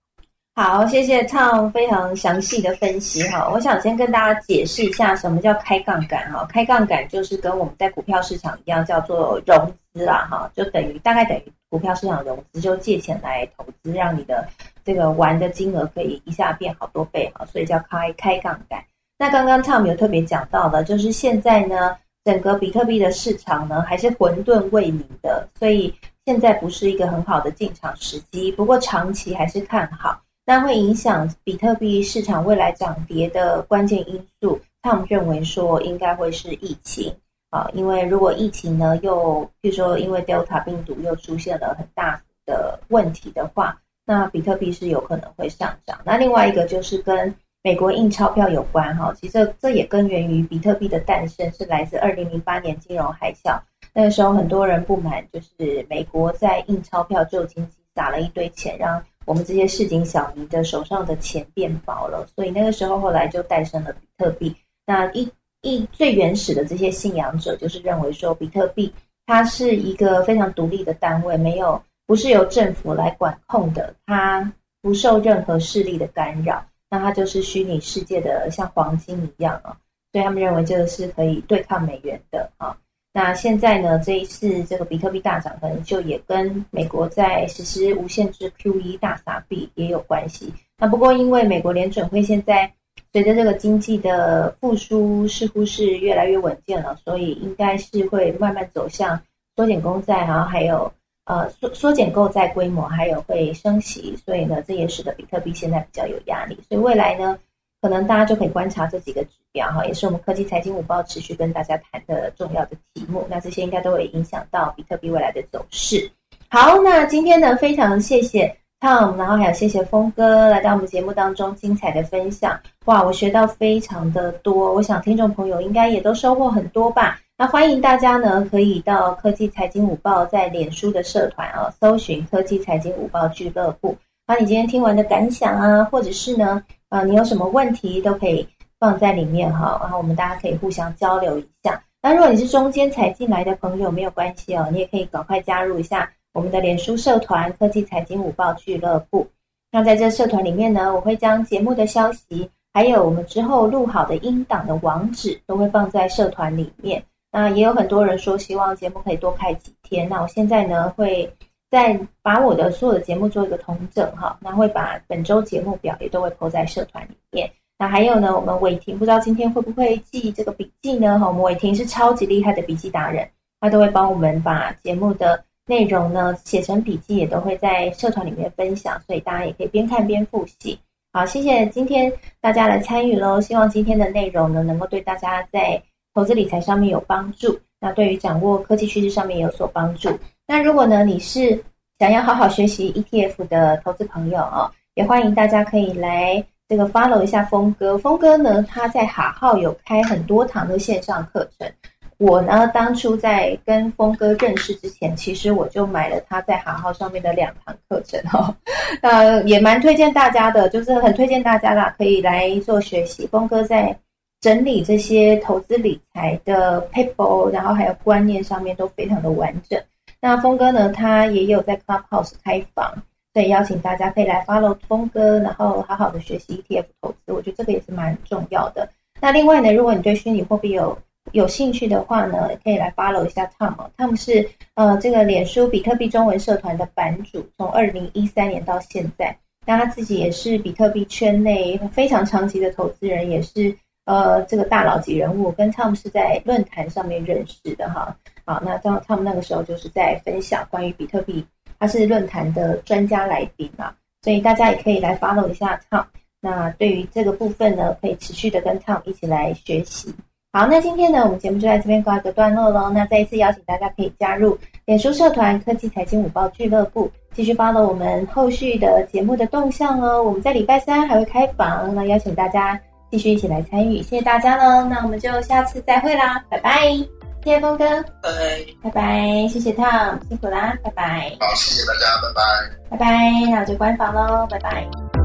[0.58, 3.48] 好，谢谢 Tom 非常详细的分析哈。
[3.48, 6.44] 我想先跟大家解释一下什么叫开杠杆哈。
[6.50, 14.48] 开杠杆就是跟我们在股票市场一样，叫做融资啦哈，就等于大概等于股票市场融资，就借钱来投资，让你的。
[14.84, 18.82] 这个玩的金额可以一下变好多倍哈，所以叫开开杠杆。
[19.16, 25.94] 那刚刚 Tom 有特别讲到的，就是现在呢，整个比特币的市场呢还是混沌未明的，所以
[26.26, 28.50] 现在不是一个很好的进场时机。
[28.50, 30.20] 不过长期还是看好。
[30.48, 37.14] 那会影响比特币市场未来涨跌的关键因素，Tom 认为说应该会是疫情
[37.50, 43.78] 啊，因为如果疫情呢又，譬如说因为 Delta 病毒又出现了很大的问题的话。
[44.06, 46.00] 那比特币是有可能会上涨。
[46.02, 53.60] 那另外一个就是跟美国印钞票有关哈，其实这也根源于比特币的诞生是来自二零零八年金融海啸。
[53.92, 62.26] 那个时候很多人不满，就是美国在印钞票救经济，撒了一堆钱，让我们这些市井小民的手上的钱变薄了。
[62.34, 64.56] 所以那个时候后来就诞生了比特币。
[64.86, 68.92] 那一一最原始的这些信仰者就是认为说，比特币
[69.26, 71.80] 它是一个非常独立的单位，没有。
[72.06, 74.50] 不是由政府来管控的，它
[74.80, 79.76] 不受任何势力的干扰，那它就是虚拟世界的像黄金一样啊，
[80.10, 82.74] 所以他们认为这个是可以对抗美元的啊。
[83.18, 90.54] 那现在呢，这一次这个比特币大涨，可能就也跟美国在实施无限制 QE 大撒币也有关系。
[90.78, 92.72] 那不过因为美国联准会现在
[93.12, 99.20] 随着这个经济的复苏似乎是越来越稳健了，所以应该是会慢慢走向
[99.56, 100.92] 缩减公债，然后还有。
[101.24, 106.58] 呃，缩缩减购债规模，还有会升息，所以呢，这也使得比特币现在比较有压力。
[106.66, 107.38] 所以未来呢，
[107.80, 113.26] 可能大家就可以观察这几个指标哈，也是我们科技财经午报持续跟大家谈的重要的题目。
[113.30, 116.10] 那这些应该都会影响到比特币未来的走势。
[116.48, 122.58] 好，那今天呢，非常谢谢 Tom，然后还有谢谢峰哥来到我们节目当中精彩的分享。
[122.86, 127.20] 哇，我学到非常的多，我想听众朋友应该也都收获很多吧。
[127.36, 136.60] 那欢迎大家呢，可以到科技财经午报在脸书的社团啊，搜寻科技财经午报俱乐部，把你今天听完的感想啊，或者是呢，
[136.90, 138.46] 呃，你有什么问题都可以
[138.78, 141.82] 放在里面哈，然后我们大家可以互相交流一下。
[142.00, 149.26] 那如果你是中间才进来的朋友，没有关系哦，你也可以赶快加入一下我们的脸书社团科技财经午报俱乐部。
[149.70, 157.02] 那在这社团里面呢，我会将节目的消息，还有我们之后录好的音档的网址，都会放在社团里面。
[157.30, 160.08] 那也有很多人说希望节目可以多开几天。
[160.08, 161.30] 那我现在呢会
[161.70, 167.50] 再把我的所有的节目做一个统整哈，那会把本周节目表也都会铺在社团里面。
[167.78, 171.18] 那还有呢，我们伟霆不知道今天会不会记这个笔记呢？
[171.18, 173.28] 哈，我们伟霆是超级厉害的笔记达人，
[173.60, 180.78] 他都会帮我们把节目的内容呢写成笔记，也都会在社团里面分享，所以大家也可以边看边复习。
[181.12, 185.82] 好，谢谢今天大家的参与喽，希望今天的内容呢能够对大家在。
[186.14, 190.08] 投资理财上面有帮助，那对于掌握科技趋势上面有所帮助。
[190.50, 191.62] 那如果呢，你是
[191.98, 197.98] 想要好好学习 ETF 的投资朋友啊，也欢迎大家可以来这个 follow 一下峰哥。
[197.98, 201.70] 峰哥呢，他在哈号有开很多堂的线上课程。
[202.16, 208.56] 我呢，当初在跟峰哥认识之前，其实我就买了他在哈号上面的两堂课程哈，
[209.02, 213.26] 呃， 也蛮推荐大家的，就是很推荐大家啦，可以来做学习。
[213.26, 213.94] 峰哥在。
[214.40, 219.76] 整理这些投资理财的 paper，然后还有观念上面都非常的完整。
[220.20, 222.92] 那峰哥呢，他也有在 Clubhouse 开房，
[223.32, 227.32] 所以邀请大家可以来 follow 峰哥，然后好好的学习 ETF 投资。
[227.32, 228.88] 我觉得这个也是蛮重要的。
[229.20, 230.98] 那另外呢，如果你对虚拟货币有
[231.32, 233.74] 有兴趣的话呢，可以来 follow 一下 Tom。
[233.96, 239.36] Tom 是呃这个脸书比特币中文社团的版主，从二零一三年到现在。
[239.64, 243.76] 那他自己也是比特币圈内非常长期的投资人，也是。
[244.04, 248.16] 呃，这个大佬级人物跟 Tom 是在论坛上面认识的哈。
[248.48, 251.44] 好，那当他们那个时候就是在分享关于比特币，
[251.78, 253.92] 他是论坛的专家来宾嘛，
[254.22, 256.02] 所以大家也可以来 follow 一下 Tom。
[256.40, 260.14] 那对于这个部分呢，可以持续的跟 Tom 一起来学习。
[260.50, 262.88] 好，那今天呢，我们节目就在这边告一个段落喽。
[262.88, 270.22] 那再一次邀请大家可以加入脸书社团科技财经午报俱乐部，继续 follow 我们后续的节目的动向哦。
[270.22, 272.80] 我们在礼拜三还会开房，那邀请大家
[273.10, 274.00] 继续一起来参与。
[274.00, 277.17] 谢谢大家喽，那我们就下次再会啦，拜拜。
[277.44, 277.84] 谢谢峰哥，
[278.22, 279.48] 拜拜，拜拜。
[279.48, 281.36] 谢谢 Tom，辛苦啦，拜拜。
[281.40, 282.42] 好，谢谢大家，拜拜，
[282.90, 283.30] 拜拜。
[283.50, 285.17] 那我就关房喽，拜拜。